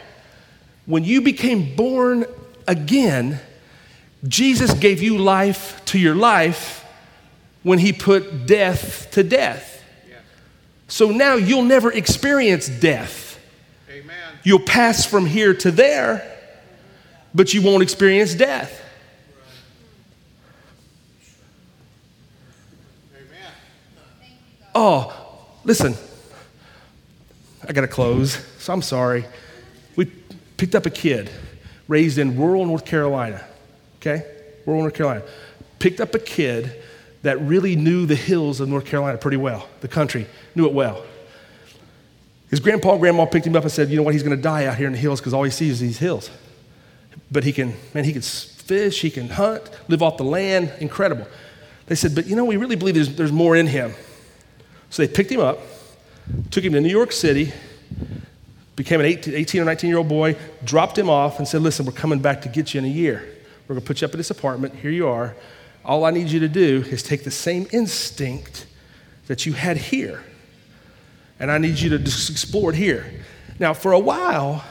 when 0.85 1.03
you 1.03 1.21
became 1.21 1.75
born 1.75 2.25
again, 2.67 3.39
Jesus 4.27 4.73
gave 4.73 5.01
you 5.01 5.17
life 5.17 5.83
to 5.85 5.99
your 5.99 6.15
life 6.15 6.85
when 7.63 7.79
he 7.79 7.93
put 7.93 8.45
death 8.45 9.09
to 9.11 9.23
death. 9.23 9.73
So 10.87 11.09
now 11.09 11.35
you'll 11.35 11.63
never 11.63 11.91
experience 11.91 12.67
death. 12.67 13.39
Amen. 13.89 14.15
You'll 14.43 14.59
pass 14.59 15.05
from 15.05 15.25
here 15.25 15.53
to 15.55 15.71
there, 15.71 16.29
but 17.33 17.53
you 17.53 17.61
won't 17.61 17.81
experience 17.81 18.35
death. 18.35 18.81
Amen. 23.15 23.51
Oh, 24.75 25.41
listen. 25.63 25.95
I 27.67 27.73
got 27.73 27.81
to 27.81 27.87
close, 27.87 28.33
so 28.59 28.73
I'm 28.73 28.81
sorry. 28.81 29.25
We 29.95 30.05
picked 30.57 30.75
up 30.75 30.85
a 30.85 30.89
kid 30.89 31.29
raised 31.87 32.17
in 32.17 32.37
rural 32.37 32.65
North 32.65 32.85
Carolina 32.85 33.43
Okay? 34.03 34.25
Rural 34.65 34.81
North 34.81 34.93
Carolina. 34.93 35.23
Picked 35.79 36.01
up 36.01 36.13
a 36.13 36.19
kid 36.19 36.73
that 37.21 37.39
really 37.39 37.77
knew 37.77 38.05
the 38.05 38.15
hills 38.15 38.59
of 38.59 38.67
North 38.67 38.85
Carolina 38.85 39.17
pretty 39.17 39.37
well, 39.37 39.69
the 39.79 39.87
country, 39.87 40.27
knew 40.55 40.65
it 40.65 40.73
well. 40.73 41.05
His 42.49 42.59
grandpa 42.59 42.91
and 42.91 42.99
grandma 42.99 43.25
picked 43.25 43.47
him 43.47 43.55
up 43.55 43.63
and 43.63 43.71
said, 43.71 43.89
You 43.89 43.95
know 43.95 44.03
what? 44.03 44.13
He's 44.13 44.23
going 44.23 44.35
to 44.35 44.41
die 44.41 44.65
out 44.65 44.75
here 44.75 44.87
in 44.87 44.93
the 44.93 44.99
hills 44.99 45.21
because 45.21 45.33
all 45.33 45.43
he 45.43 45.49
sees 45.49 45.73
is 45.73 45.79
these 45.79 45.97
hills. 45.99 46.29
But 47.31 47.45
he 47.45 47.53
can, 47.53 47.73
man, 47.93 48.03
he 48.03 48.11
can 48.11 48.21
fish, 48.21 49.01
he 49.01 49.09
can 49.09 49.29
hunt, 49.29 49.69
live 49.87 50.03
off 50.03 50.17
the 50.17 50.23
land. 50.23 50.71
Incredible. 50.79 51.25
They 51.87 51.95
said, 51.95 52.13
But 52.13 52.27
you 52.27 52.35
know, 52.35 52.45
we 52.45 52.57
really 52.57 52.75
believe 52.75 52.95
there's, 52.95 53.15
there's 53.15 53.31
more 53.31 53.55
in 53.55 53.67
him. 53.67 53.93
So 54.89 55.03
they 55.03 55.11
picked 55.11 55.31
him 55.31 55.39
up, 55.39 55.59
took 56.51 56.63
him 56.63 56.73
to 56.73 56.81
New 56.81 56.89
York 56.89 57.11
City, 57.11 57.51
became 58.75 58.99
an 58.99 59.05
18, 59.05 59.33
18 59.33 59.61
or 59.61 59.65
19 59.65 59.89
year 59.89 59.97
old 59.97 60.07
boy, 60.07 60.35
dropped 60.63 60.97
him 60.97 61.09
off, 61.09 61.39
and 61.39 61.47
said, 61.47 61.61
Listen, 61.61 61.85
we're 61.85 61.91
coming 61.91 62.19
back 62.19 62.41
to 62.41 62.49
get 62.49 62.73
you 62.73 62.79
in 62.79 62.85
a 62.85 62.89
year. 62.89 63.23
We're 63.67 63.75
going 63.75 63.81
to 63.81 63.87
put 63.87 64.01
you 64.01 64.05
up 64.05 64.13
in 64.13 64.17
this 64.17 64.31
apartment. 64.31 64.75
Here 64.75 64.91
you 64.91 65.07
are. 65.07 65.35
All 65.85 66.05
I 66.05 66.11
need 66.11 66.29
you 66.29 66.39
to 66.41 66.49
do 66.49 66.83
is 66.87 67.03
take 67.03 67.23
the 67.23 67.31
same 67.31 67.67
instinct 67.71 68.65
that 69.27 69.45
you 69.45 69.53
had 69.53 69.77
here, 69.77 70.23
and 71.39 71.51
I 71.51 71.57
need 71.57 71.79
you 71.79 71.89
to 71.91 71.99
just 71.99 72.29
explore 72.29 72.71
it 72.71 72.75
here. 72.75 73.05
Now, 73.59 73.73
for 73.73 73.91
a 73.91 73.99
while, 73.99 74.63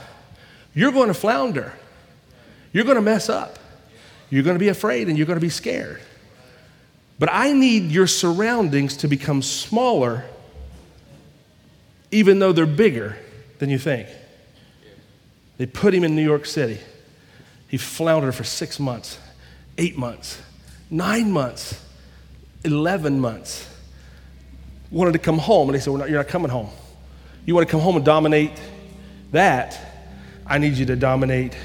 you're 0.75 0.93
going 0.93 1.09
to 1.09 1.15
flounder. 1.15 1.73
You're 2.73 2.85
going 2.85 2.97
to 2.97 3.03
mess 3.03 3.29
up. 3.29 3.59
You're 4.31 4.43
going 4.43 4.55
to 4.55 4.61
be 4.61 4.69
afraid 4.69 5.09
and 5.09 5.19
you're 5.19 5.27
going 5.27 5.39
to 5.39 5.45
be 5.45 5.51
scared. 5.51 6.01
But 7.19 7.29
I 7.31 7.53
need 7.53 7.91
your 7.91 8.07
surroundings 8.07 8.97
to 8.99 9.09
become 9.09 9.43
smaller, 9.43 10.25
even 12.13 12.39
though 12.39 12.53
they're 12.53 12.67
bigger 12.67 13.17
than 13.59 13.71
you 13.71 13.79
think. 13.79 14.07
They 15.57 15.67
put 15.67 15.95
him 15.95 16.05
in 16.05 16.15
New 16.15 16.23
York 16.23 16.47
City. 16.47 16.79
He 17.69 17.79
floundered 17.79 18.35
for 18.35 18.45
six 18.45 18.79
months, 18.79 19.19
eight 19.79 19.97
months, 19.97 20.41
nine 20.91 21.33
months, 21.33 21.83
11 22.65 23.19
months. 23.19 23.69
Wanted 24.91 25.13
to 25.13 25.19
come 25.19 25.39
home, 25.39 25.69
and 25.69 25.75
they 25.75 25.81
said, 25.81 25.93
well, 25.93 26.07
You're 26.07 26.19
not 26.19 26.29
coming 26.29 26.51
home. 26.51 26.69
You 27.47 27.55
want 27.55 27.67
to 27.67 27.71
come 27.71 27.81
home 27.81 27.97
and 27.97 28.05
dominate 28.05 28.53
that? 29.33 29.81
I 30.47 30.59
need 30.59 30.75
you 30.75 30.85
to 30.87 30.97
dominate 30.97 31.57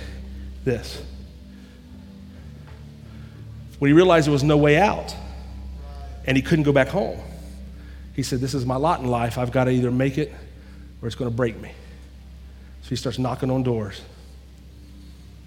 this. 0.64 1.02
When 3.80 3.90
he 3.90 3.94
realized 3.94 4.28
there 4.28 4.32
was 4.32 4.44
no 4.44 4.58
way 4.58 4.78
out 4.78 5.14
and 6.26 6.38
he 6.38 6.42
couldn't 6.42 6.64
go 6.64 6.72
back 6.72 6.88
home, 6.88 7.20
he 8.18 8.24
said, 8.24 8.42
This 8.42 8.54
is 8.54 8.66
my 8.66 8.76
lot 8.76 9.00
in 9.00 9.06
life. 9.06 9.38
I've 9.38 9.52
got 9.52 9.66
to 9.66 9.72
either 9.72 9.92
make 9.92 10.18
it 10.18 10.34
or 11.02 11.08
it's 11.08 11.16
going 11.16 11.32
to 11.32 11.36
break 11.36 11.58
me. 11.62 11.72
So 12.82 12.90
he 12.90 12.96
starts 12.98 13.20
knocking 13.20 13.52
on 13.52 13.64
doors. 13.64 14.02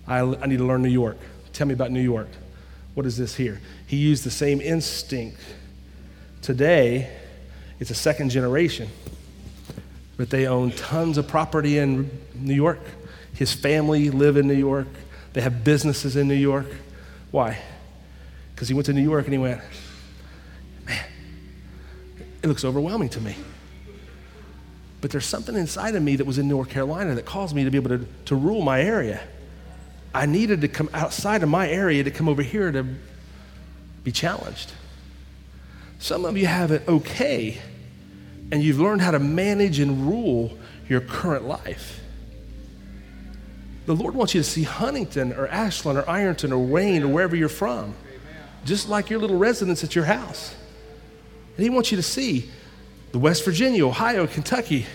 I, 0.07 0.21
I 0.21 0.47
need 0.47 0.59
to 0.59 0.65
learn 0.65 0.81
New 0.81 0.89
York. 0.89 1.19
Tell 1.53 1.67
me 1.67 1.75
about 1.75 1.91
New 1.91 2.01
York. 2.01 2.29
What 2.95 3.07
is 3.07 3.17
this 3.17 3.35
here? 3.35 3.61
He 3.87 3.97
used 3.97 4.25
the 4.25 4.31
same 4.31 4.61
instinct. 4.61 5.41
Today, 6.43 7.11
it's 7.81 7.91
a 7.91 7.95
second 7.95 8.31
generation, 8.31 8.89
but 10.17 10.31
they 10.31 10.47
own 10.47 10.71
tons 10.71 11.19
of 11.19 11.27
property 11.27 11.79
in 11.79 12.09
New 12.35 12.55
York. 12.55 12.81
His 13.35 13.53
family 13.53 14.11
live 14.11 14.37
in 14.37 14.47
New 14.47 14.55
York. 14.55 14.89
They 15.33 15.41
have 15.41 15.65
businesses 15.65 16.15
in 16.15 16.29
New 16.29 16.35
York. 16.35 16.67
Why? 17.33 17.59
Because 18.55 18.69
he 18.69 18.75
went 18.75 18.87
to 18.87 18.93
New 18.93 19.03
York 19.03 19.25
and 19.25 19.33
he 19.33 19.39
went, 19.39 19.61
it 22.43 22.47
looks 22.47 22.65
overwhelming 22.65 23.09
to 23.11 23.21
me. 23.21 23.37
But 25.01 25.11
there's 25.11 25.27
something 25.27 25.57
inside 25.57 25.95
of 25.95 26.03
me 26.03 26.17
that 26.17 26.27
was 26.27 26.39
in 26.39 26.49
North 26.49 26.69
Carolina 26.69 27.15
that 27.15 27.25
caused 27.25 27.55
me 27.55 27.65
to 27.65 27.71
be 27.71 27.79
able 27.79 27.91
to, 27.91 28.07
to 28.27 28.35
rule 28.35 28.63
my 28.63 28.83
area. 28.83 29.21
I 30.15 30.27
needed 30.27 30.61
to 30.63 30.69
come 30.69 30.91
outside 30.93 31.43
of 31.43 31.49
my 31.49 31.69
area 31.69 32.05
to 32.05 32.11
come 32.11 32.29
over 32.29 32.43
here 32.43 32.71
to 32.71 32.87
be 34.05 34.13
challenged. 34.13 34.73
Some 35.99 36.25
of 36.25 36.37
you 36.37 36.47
have 36.47 36.71
it 36.71 36.87
okay, 36.89 37.59
and 38.51 38.63
you've 38.63 38.81
learned 38.81 39.03
how 39.03 39.11
to 39.13 39.19
manage 39.19 39.79
and 39.79 40.09
rule 40.09 40.57
your 40.89 41.01
current 41.01 41.47
life. 41.47 42.01
The 43.87 43.95
Lord 43.95 44.15
wants 44.15 44.35
you 44.35 44.41
to 44.41 44.49
see 44.49 44.63
Huntington 44.65 45.33
or 45.33 45.49
Ashland 45.49 45.99
or 45.99 46.09
Ironton 46.09 46.53
or 46.53 46.59
Wayne 46.59 47.03
or 47.03 47.09
wherever 47.09 47.37
you're 47.37 47.49
from, 47.49 47.95
just 48.65 48.89
like 48.89 49.11
your 49.11 49.19
little 49.19 49.39
residence 49.39 49.83
at 49.85 49.95
your 49.95 50.05
house. 50.05 50.55
And 51.61 51.65
He 51.65 51.69
wants 51.69 51.91
you 51.91 51.99
to 51.99 52.03
see 52.03 52.51
the 53.13 53.19
West 53.19 53.45
Virginia, 53.45 53.87
Ohio, 53.87 54.27
Kentucky, 54.27 54.87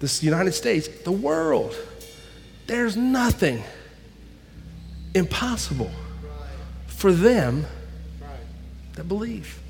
this 0.00 0.22
United 0.22 0.52
States, 0.52 0.86
the 0.86 1.10
world. 1.10 1.74
There's 2.66 2.94
nothing 2.94 3.64
impossible 5.14 5.90
for 6.88 7.10
them 7.10 7.64
that 8.96 9.04
believe. 9.04 9.62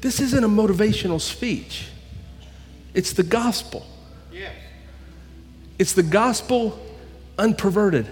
This 0.00 0.20
isn't 0.20 0.42
a 0.42 0.48
motivational 0.48 1.20
speech, 1.20 1.88
it's 2.94 3.12
the 3.12 3.22
gospel. 3.22 3.86
It's 5.78 5.92
the 5.92 6.02
gospel 6.02 6.82
unperverted, 7.38 8.06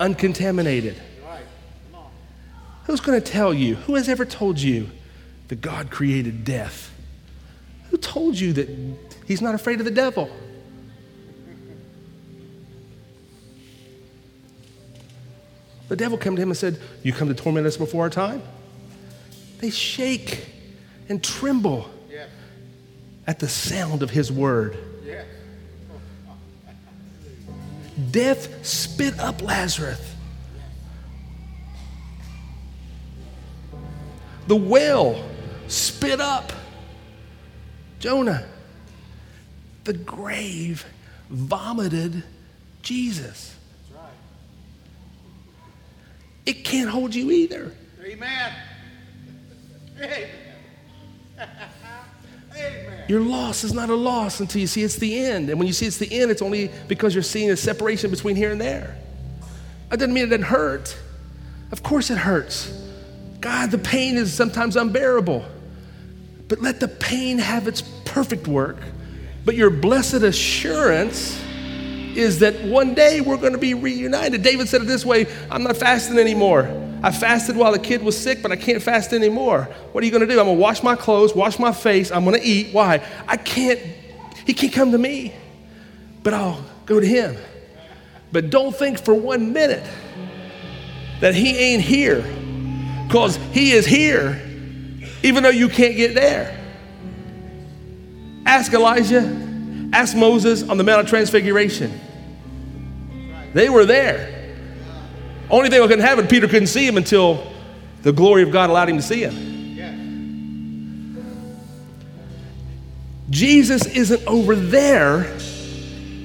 uncontaminated. 0.00 0.98
Who's 2.90 2.98
going 2.98 3.22
to 3.22 3.32
tell 3.32 3.54
you? 3.54 3.76
Who 3.76 3.94
has 3.94 4.08
ever 4.08 4.24
told 4.24 4.58
you 4.58 4.88
that 5.46 5.60
God 5.60 5.92
created 5.92 6.44
death? 6.44 6.92
Who 7.90 7.96
told 7.96 8.36
you 8.36 8.52
that 8.54 8.68
He's 9.26 9.40
not 9.40 9.54
afraid 9.54 9.78
of 9.78 9.84
the 9.84 9.92
devil? 9.92 10.28
The 15.86 15.94
devil 15.94 16.18
came 16.18 16.34
to 16.34 16.42
him 16.42 16.48
and 16.48 16.58
said, 16.58 16.80
You 17.04 17.12
come 17.12 17.28
to 17.28 17.34
torment 17.34 17.64
us 17.64 17.76
before 17.76 18.02
our 18.02 18.10
time? 18.10 18.42
They 19.60 19.70
shake 19.70 20.52
and 21.08 21.22
tremble 21.22 21.88
at 23.24 23.38
the 23.38 23.48
sound 23.48 24.02
of 24.02 24.10
his 24.10 24.32
word. 24.32 24.76
Death 28.10 28.66
spit 28.66 29.16
up 29.20 29.42
Lazarus. 29.42 30.09
The 34.50 34.56
whale 34.56 35.24
spit 35.68 36.20
up 36.20 36.52
Jonah. 38.00 38.48
The 39.84 39.92
grave 39.92 40.84
vomited 41.28 42.24
Jesus. 42.82 43.54
It 46.44 46.64
can't 46.64 46.90
hold 46.90 47.14
you 47.14 47.30
either. 47.30 47.72
Amen. 48.04 48.52
Amen. 49.96 50.28
Amen. 52.52 53.04
Your 53.08 53.20
loss 53.20 53.62
is 53.62 53.72
not 53.72 53.88
a 53.88 53.94
loss 53.94 54.40
until 54.40 54.60
you 54.60 54.66
see 54.66 54.82
it's 54.82 54.96
the 54.96 55.16
end. 55.26 55.48
And 55.48 55.60
when 55.60 55.68
you 55.68 55.72
see 55.72 55.86
it's 55.86 55.98
the 55.98 56.12
end, 56.12 56.32
it's 56.32 56.42
only 56.42 56.72
because 56.88 57.14
you're 57.14 57.22
seeing 57.22 57.52
a 57.52 57.56
separation 57.56 58.10
between 58.10 58.34
here 58.34 58.50
and 58.50 58.60
there. 58.60 58.98
That 59.90 60.00
doesn't 60.00 60.12
mean 60.12 60.24
it 60.24 60.30
doesn't 60.30 60.46
hurt. 60.46 60.98
Of 61.70 61.84
course 61.84 62.10
it 62.10 62.18
hurts. 62.18 62.79
God, 63.40 63.70
the 63.70 63.78
pain 63.78 64.16
is 64.16 64.32
sometimes 64.32 64.76
unbearable. 64.76 65.44
But 66.48 66.60
let 66.60 66.80
the 66.80 66.88
pain 66.88 67.38
have 67.38 67.68
its 67.68 67.80
perfect 68.04 68.46
work. 68.46 68.76
But 69.44 69.54
your 69.54 69.70
blessed 69.70 70.22
assurance 70.22 71.40
is 72.14 72.40
that 72.40 72.62
one 72.64 72.94
day 72.94 73.20
we're 73.20 73.36
going 73.36 73.52
to 73.52 73.58
be 73.58 73.74
reunited. 73.74 74.42
David 74.42 74.68
said 74.68 74.82
it 74.82 74.86
this 74.86 75.06
way 75.06 75.26
I'm 75.50 75.62
not 75.62 75.76
fasting 75.76 76.18
anymore. 76.18 76.68
I 77.02 77.12
fasted 77.12 77.56
while 77.56 77.72
the 77.72 77.78
kid 77.78 78.02
was 78.02 78.20
sick, 78.20 78.42
but 78.42 78.52
I 78.52 78.56
can't 78.56 78.82
fast 78.82 79.14
anymore. 79.14 79.68
What 79.92 80.02
are 80.02 80.04
you 80.04 80.10
going 80.10 80.20
to 80.20 80.26
do? 80.26 80.38
I'm 80.38 80.46
going 80.46 80.56
to 80.56 80.60
wash 80.60 80.82
my 80.82 80.96
clothes, 80.96 81.34
wash 81.34 81.58
my 81.58 81.72
face. 81.72 82.10
I'm 82.12 82.24
going 82.24 82.38
to 82.38 82.46
eat. 82.46 82.74
Why? 82.74 83.02
I 83.26 83.38
can't, 83.38 83.80
he 84.44 84.52
can't 84.52 84.72
come 84.72 84.92
to 84.92 84.98
me, 84.98 85.32
but 86.22 86.34
I'll 86.34 86.62
go 86.84 87.00
to 87.00 87.06
him. 87.06 87.36
But 88.32 88.50
don't 88.50 88.76
think 88.76 89.02
for 89.02 89.14
one 89.14 89.54
minute 89.54 89.88
that 91.20 91.34
he 91.34 91.56
ain't 91.56 91.82
here, 91.82 92.22
because 93.10 93.34
he 93.50 93.72
is 93.72 93.84
here, 93.84 94.40
even 95.24 95.42
though 95.42 95.48
you 95.48 95.68
can't 95.68 95.96
get 95.96 96.14
there. 96.14 96.56
Ask 98.46 98.72
Elijah, 98.72 99.90
ask 99.92 100.16
Moses 100.16 100.62
on 100.68 100.78
the 100.78 100.84
Mount 100.84 101.00
of 101.00 101.08
Transfiguration. 101.08 102.00
They 103.52 103.68
were 103.68 103.84
there. 103.84 104.54
Only 105.50 105.70
thing 105.70 105.80
that 105.80 105.88
couldn't 105.88 106.04
happen, 106.04 106.28
Peter 106.28 106.46
couldn't 106.46 106.68
see 106.68 106.86
him 106.86 106.96
until 106.96 107.52
the 108.02 108.12
glory 108.12 108.44
of 108.44 108.52
God 108.52 108.70
allowed 108.70 108.88
him 108.88 108.96
to 108.98 109.02
see 109.02 109.22
him. 109.22 109.50
Jesus 113.28 113.86
isn't 113.86 114.24
over 114.28 114.54
there, 114.54 115.22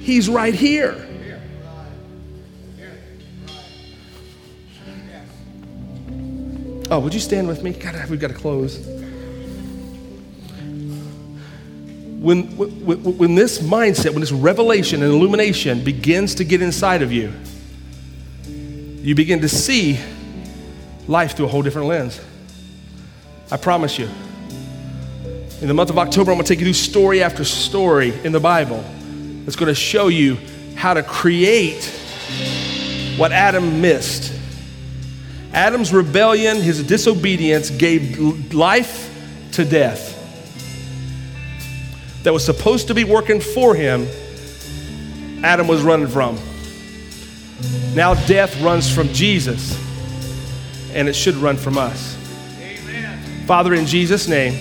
he's 0.02 0.28
right 0.28 0.54
here. 0.54 1.05
Oh, 6.90 7.00
would 7.00 7.12
you 7.12 7.20
stand 7.20 7.48
with 7.48 7.62
me? 7.62 7.72
God, 7.72 8.08
we've 8.08 8.20
got 8.20 8.28
to 8.28 8.34
close. 8.34 8.78
When, 12.18 12.56
when, 12.56 13.18
when 13.18 13.34
this 13.34 13.58
mindset, 13.58 14.10
when 14.10 14.20
this 14.20 14.32
revelation 14.32 15.02
and 15.02 15.12
illumination 15.12 15.82
begins 15.82 16.34
to 16.36 16.44
get 16.44 16.62
inside 16.62 17.02
of 17.02 17.12
you, 17.12 17.32
you 18.46 19.14
begin 19.14 19.40
to 19.40 19.48
see 19.48 19.98
life 21.08 21.36
through 21.36 21.46
a 21.46 21.48
whole 21.48 21.62
different 21.62 21.88
lens. 21.88 22.20
I 23.50 23.56
promise 23.56 23.98
you. 23.98 24.08
In 25.60 25.68
the 25.68 25.74
month 25.74 25.90
of 25.90 25.98
October, 25.98 26.30
I'm 26.32 26.36
going 26.36 26.44
to 26.44 26.48
take 26.52 26.58
you 26.60 26.66
through 26.66 26.74
story 26.74 27.22
after 27.22 27.44
story 27.44 28.12
in 28.24 28.32
the 28.32 28.40
Bible 28.40 28.84
that's 29.44 29.56
going 29.56 29.68
to 29.68 29.74
show 29.74 30.08
you 30.08 30.36
how 30.74 30.94
to 30.94 31.02
create 31.02 31.84
what 33.16 33.32
Adam 33.32 33.80
missed. 33.80 34.35
Adam's 35.56 35.90
rebellion, 35.90 36.60
his 36.60 36.82
disobedience, 36.82 37.70
gave 37.70 38.52
life 38.52 39.10
to 39.52 39.64
death. 39.64 40.12
That 42.24 42.34
was 42.34 42.44
supposed 42.44 42.88
to 42.88 42.94
be 42.94 43.04
working 43.04 43.40
for 43.40 43.74
him, 43.74 44.06
Adam 45.42 45.66
was 45.66 45.82
running 45.82 46.08
from. 46.08 46.38
Now 47.94 48.12
death 48.26 48.60
runs 48.60 48.94
from 48.94 49.08
Jesus, 49.14 49.74
and 50.92 51.08
it 51.08 51.14
should 51.14 51.36
run 51.36 51.56
from 51.56 51.78
us. 51.78 52.18
Amen. 52.60 53.46
Father, 53.46 53.72
in 53.72 53.86
Jesus' 53.86 54.28
name, 54.28 54.52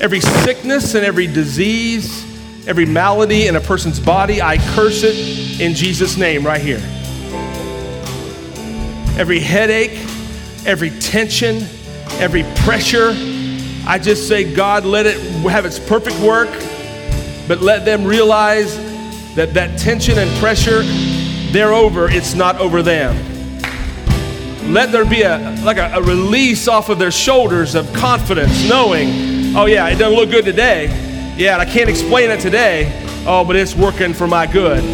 every 0.00 0.20
sickness 0.20 0.94
and 0.94 1.04
every 1.04 1.26
disease, 1.26 2.24
every 2.70 2.86
malady 2.86 3.48
in 3.48 3.56
a 3.56 3.60
person's 3.60 3.98
body, 3.98 4.40
I 4.40 4.56
curse 4.76 5.02
it 5.02 5.60
in 5.60 5.74
Jesus' 5.74 6.16
name 6.16 6.46
right 6.46 6.60
here. 6.60 6.78
Every 9.18 9.40
headache, 9.40 9.98
every 10.64 10.90
tension, 11.00 11.64
every 12.20 12.44
pressure, 12.58 13.12
I 13.88 13.98
just 14.00 14.28
say, 14.28 14.54
God, 14.54 14.84
let 14.84 15.04
it 15.04 15.18
have 15.50 15.66
its 15.66 15.80
perfect 15.80 16.16
work, 16.20 16.48
but 17.48 17.60
let 17.60 17.84
them 17.84 18.04
realize 18.04 18.76
that 19.34 19.52
that 19.54 19.76
tension 19.76 20.16
and 20.16 20.30
pressure, 20.38 20.82
they're 21.50 21.72
over, 21.72 22.08
it's 22.08 22.34
not 22.34 22.58
over 22.58 22.82
them. 22.84 23.16
Let 24.72 24.92
there 24.92 25.04
be 25.04 25.22
a 25.22 25.60
like 25.64 25.78
a, 25.78 25.90
a 25.94 26.02
release 26.02 26.68
off 26.68 26.88
of 26.88 27.00
their 27.00 27.10
shoulders 27.10 27.74
of 27.74 27.92
confidence, 27.94 28.68
knowing, 28.68 29.56
oh 29.56 29.66
yeah, 29.66 29.88
it 29.88 29.96
doesn't 29.96 30.16
look 30.16 30.30
good 30.30 30.44
today. 30.44 31.08
Yeah, 31.40 31.56
I 31.56 31.64
can't 31.64 31.88
explain 31.88 32.30
it 32.30 32.38
today. 32.38 32.92
Oh, 33.26 33.46
but 33.46 33.56
it's 33.56 33.74
working 33.74 34.12
for 34.12 34.26
my 34.26 34.44
good. 34.44 34.84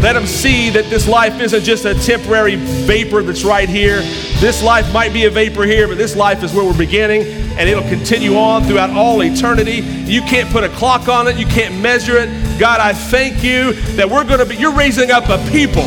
Let 0.00 0.12
them 0.12 0.24
see 0.24 0.70
that 0.70 0.84
this 0.84 1.08
life 1.08 1.40
isn't 1.40 1.64
just 1.64 1.84
a 1.84 1.94
temporary 1.94 2.54
vapor 2.54 3.20
that's 3.24 3.42
right 3.42 3.68
here. 3.68 4.02
This 4.38 4.62
life 4.62 4.92
might 4.92 5.12
be 5.12 5.24
a 5.24 5.30
vapor 5.30 5.64
here, 5.64 5.88
but 5.88 5.98
this 5.98 6.14
life 6.14 6.44
is 6.44 6.54
where 6.54 6.64
we're 6.64 6.78
beginning, 6.78 7.22
and 7.58 7.68
it'll 7.68 7.82
continue 7.88 8.36
on 8.36 8.62
throughout 8.62 8.90
all 8.90 9.24
eternity. 9.24 9.80
You 10.08 10.20
can't 10.20 10.48
put 10.50 10.62
a 10.62 10.68
clock 10.68 11.08
on 11.08 11.26
it, 11.26 11.36
you 11.36 11.46
can't 11.46 11.74
measure 11.80 12.16
it. 12.16 12.60
God, 12.60 12.78
I 12.78 12.92
thank 12.92 13.42
you 13.42 13.72
that 13.96 14.08
we're 14.08 14.22
going 14.22 14.38
to 14.38 14.46
be, 14.46 14.54
you're 14.54 14.76
raising 14.76 15.10
up 15.10 15.24
a 15.24 15.38
people 15.50 15.82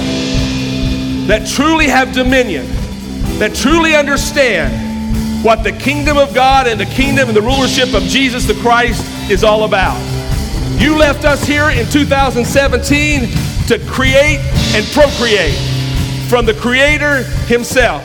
that 1.28 1.48
truly 1.48 1.88
have 1.88 2.14
dominion, 2.14 2.66
that 3.40 3.56
truly 3.56 3.96
understand 3.96 5.42
what 5.42 5.64
the 5.64 5.72
kingdom 5.72 6.18
of 6.18 6.34
God 6.36 6.68
and 6.68 6.78
the 6.78 6.86
kingdom 6.86 7.30
and 7.30 7.38
the 7.38 7.42
rulership 7.42 7.94
of 7.94 8.04
Jesus 8.04 8.46
the 8.46 8.56
Christ 8.56 9.19
is 9.30 9.44
all 9.44 9.64
about. 9.64 9.98
You 10.80 10.98
left 10.98 11.26
us 11.26 11.44
here 11.44 11.70
in 11.70 11.86
2017 11.90 13.22
to 13.68 13.80
create 13.88 14.40
and 14.74 14.86
procreate 14.88 15.56
from 16.28 16.46
the 16.46 16.54
Creator 16.54 17.24
Himself. 17.48 18.04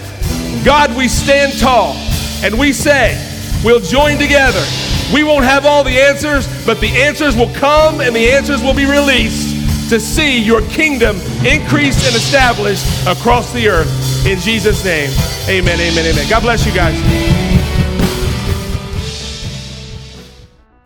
God, 0.65 0.97
we 0.97 1.09
stand 1.09 1.59
tall 1.59 1.95
and 2.43 2.59
we 2.59 2.73
say, 2.73 3.17
we'll 3.65 3.81
join 3.81 4.19
together. 4.19 4.65
We 5.13 5.25
won't 5.25 5.45
have 5.45 5.67
all 5.67 5.85
the 5.85 5.99
answers, 6.01 6.47
but 6.67 6.81
the 6.81 6.89
answers 6.89 7.37
will 7.37 7.53
come 7.55 8.01
and 8.01 8.15
the 8.15 8.31
answers 8.31 8.63
will 8.63 8.75
be 8.75 8.87
released 8.87 9.55
to 9.91 10.01
see 10.01 10.39
your 10.43 10.63
kingdom 10.69 11.17
increased 11.45 12.07
and 12.07 12.17
established 12.17 12.87
across 13.07 13.53
the 13.53 13.69
earth. 13.69 14.27
In 14.27 14.39
Jesus' 14.39 14.85
name, 14.85 15.11
amen, 15.49 15.79
amen, 15.79 16.07
amen. 16.07 16.29
God 16.29 16.43
bless 16.43 16.67
you 16.67 16.73
guys. 16.73 17.54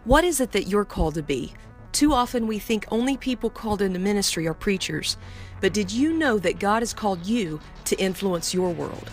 What 0.09 0.25
is 0.25 0.41
it 0.41 0.53
that 0.53 0.69
you're 0.69 0.87
called 0.87 1.17
to 1.17 1.23
be? 1.23 1.53
Too 1.93 2.15
often 2.15 2.47
we 2.47 2.59
think 2.59 2.87
only 2.91 3.19
people 3.19 3.51
called 3.51 3.83
into 3.83 3.99
ministry 3.99 4.49
are 4.49 4.55
preachers. 4.55 5.19
But 5.61 5.75
did 5.75 5.93
you 5.93 6.15
know 6.15 6.39
that 6.39 6.59
God 6.59 6.81
has 6.81 6.95
called 6.95 7.27
you 7.27 7.61
to 7.85 8.01
influence 8.01 8.55
your 8.55 8.71
world? 8.71 9.11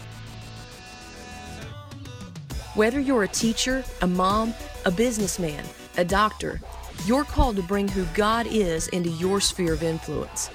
Whether 2.75 3.01
you're 3.01 3.23
a 3.23 3.27
teacher, 3.27 3.83
a 4.01 4.07
mom, 4.07 4.53
a 4.85 4.91
businessman, 4.91 5.65
a 5.97 6.05
doctor, 6.05 6.61
you're 7.05 7.25
called 7.25 7.57
to 7.57 7.63
bring 7.63 7.89
who 7.89 8.05
God 8.13 8.47
is 8.47 8.87
into 8.87 9.09
your 9.09 9.41
sphere 9.41 9.73
of 9.73 9.83
influence. 9.83 10.49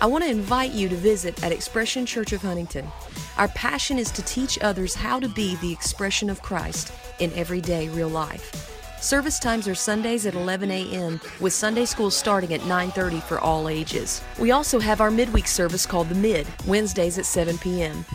I 0.00 0.06
want 0.06 0.24
to 0.24 0.30
invite 0.30 0.72
you 0.72 0.88
to 0.88 0.96
visit 0.96 1.40
at 1.44 1.52
Expression 1.52 2.04
Church 2.04 2.32
of 2.32 2.42
Huntington. 2.42 2.88
Our 3.38 3.46
passion 3.46 4.00
is 4.00 4.10
to 4.10 4.22
teach 4.22 4.58
others 4.60 4.96
how 4.96 5.20
to 5.20 5.28
be 5.28 5.54
the 5.54 5.70
expression 5.70 6.30
of 6.30 6.42
Christ 6.42 6.92
in 7.20 7.32
everyday 7.34 7.88
real 7.90 8.08
life. 8.08 8.73
Service 9.04 9.38
times 9.38 9.68
are 9.68 9.74
Sundays 9.74 10.24
at 10.24 10.32
11 10.32 10.70
a.m. 10.70 11.20
with 11.38 11.52
Sunday 11.52 11.84
school 11.84 12.10
starting 12.10 12.54
at 12.54 12.62
9:30 12.62 13.20
for 13.20 13.38
all 13.38 13.68
ages. 13.68 14.22
We 14.38 14.50
also 14.50 14.80
have 14.80 15.02
our 15.02 15.10
midweek 15.10 15.46
service 15.46 15.84
called 15.84 16.08
the 16.08 16.14
Mid, 16.14 16.46
Wednesdays 16.66 17.18
at 17.18 17.26
7 17.26 17.58
p.m. 17.58 18.06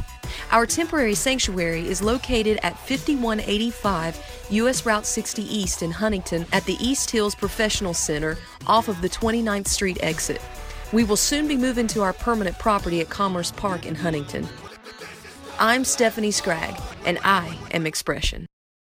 Our 0.52 0.66
temporary 0.66 1.14
sanctuary 1.14 1.88
is 1.88 2.02
located 2.02 2.58
at 2.64 2.76
5185 2.80 4.48
US 4.50 4.84
Route 4.84 5.06
60 5.06 5.44
East 5.44 5.84
in 5.84 5.92
Huntington 5.92 6.48
at 6.52 6.66
the 6.66 6.78
East 6.84 7.12
Hills 7.12 7.36
Professional 7.36 7.94
Center 7.94 8.40
off 8.66 8.88
of 8.88 9.00
the 9.04 9.10
29th 9.10 9.68
Street 9.68 10.00
exit. 10.02 10.42
We 10.92 11.04
will 11.04 11.18
soon 11.18 11.48
be 11.48 11.56
moving 11.56 11.86
to 11.90 12.02
our 12.02 12.14
permanent 12.14 12.58
property 12.58 13.00
at 13.00 13.10
Commerce 13.10 13.52
Park 13.52 13.86
in 13.86 13.94
Huntington. 13.94 14.48
I'm 15.60 15.86
Stephanie 15.86 16.32
Scragg, 16.32 16.82
and 17.06 17.20
I 17.24 17.56
am 17.70 17.86
Expression. 17.86 18.48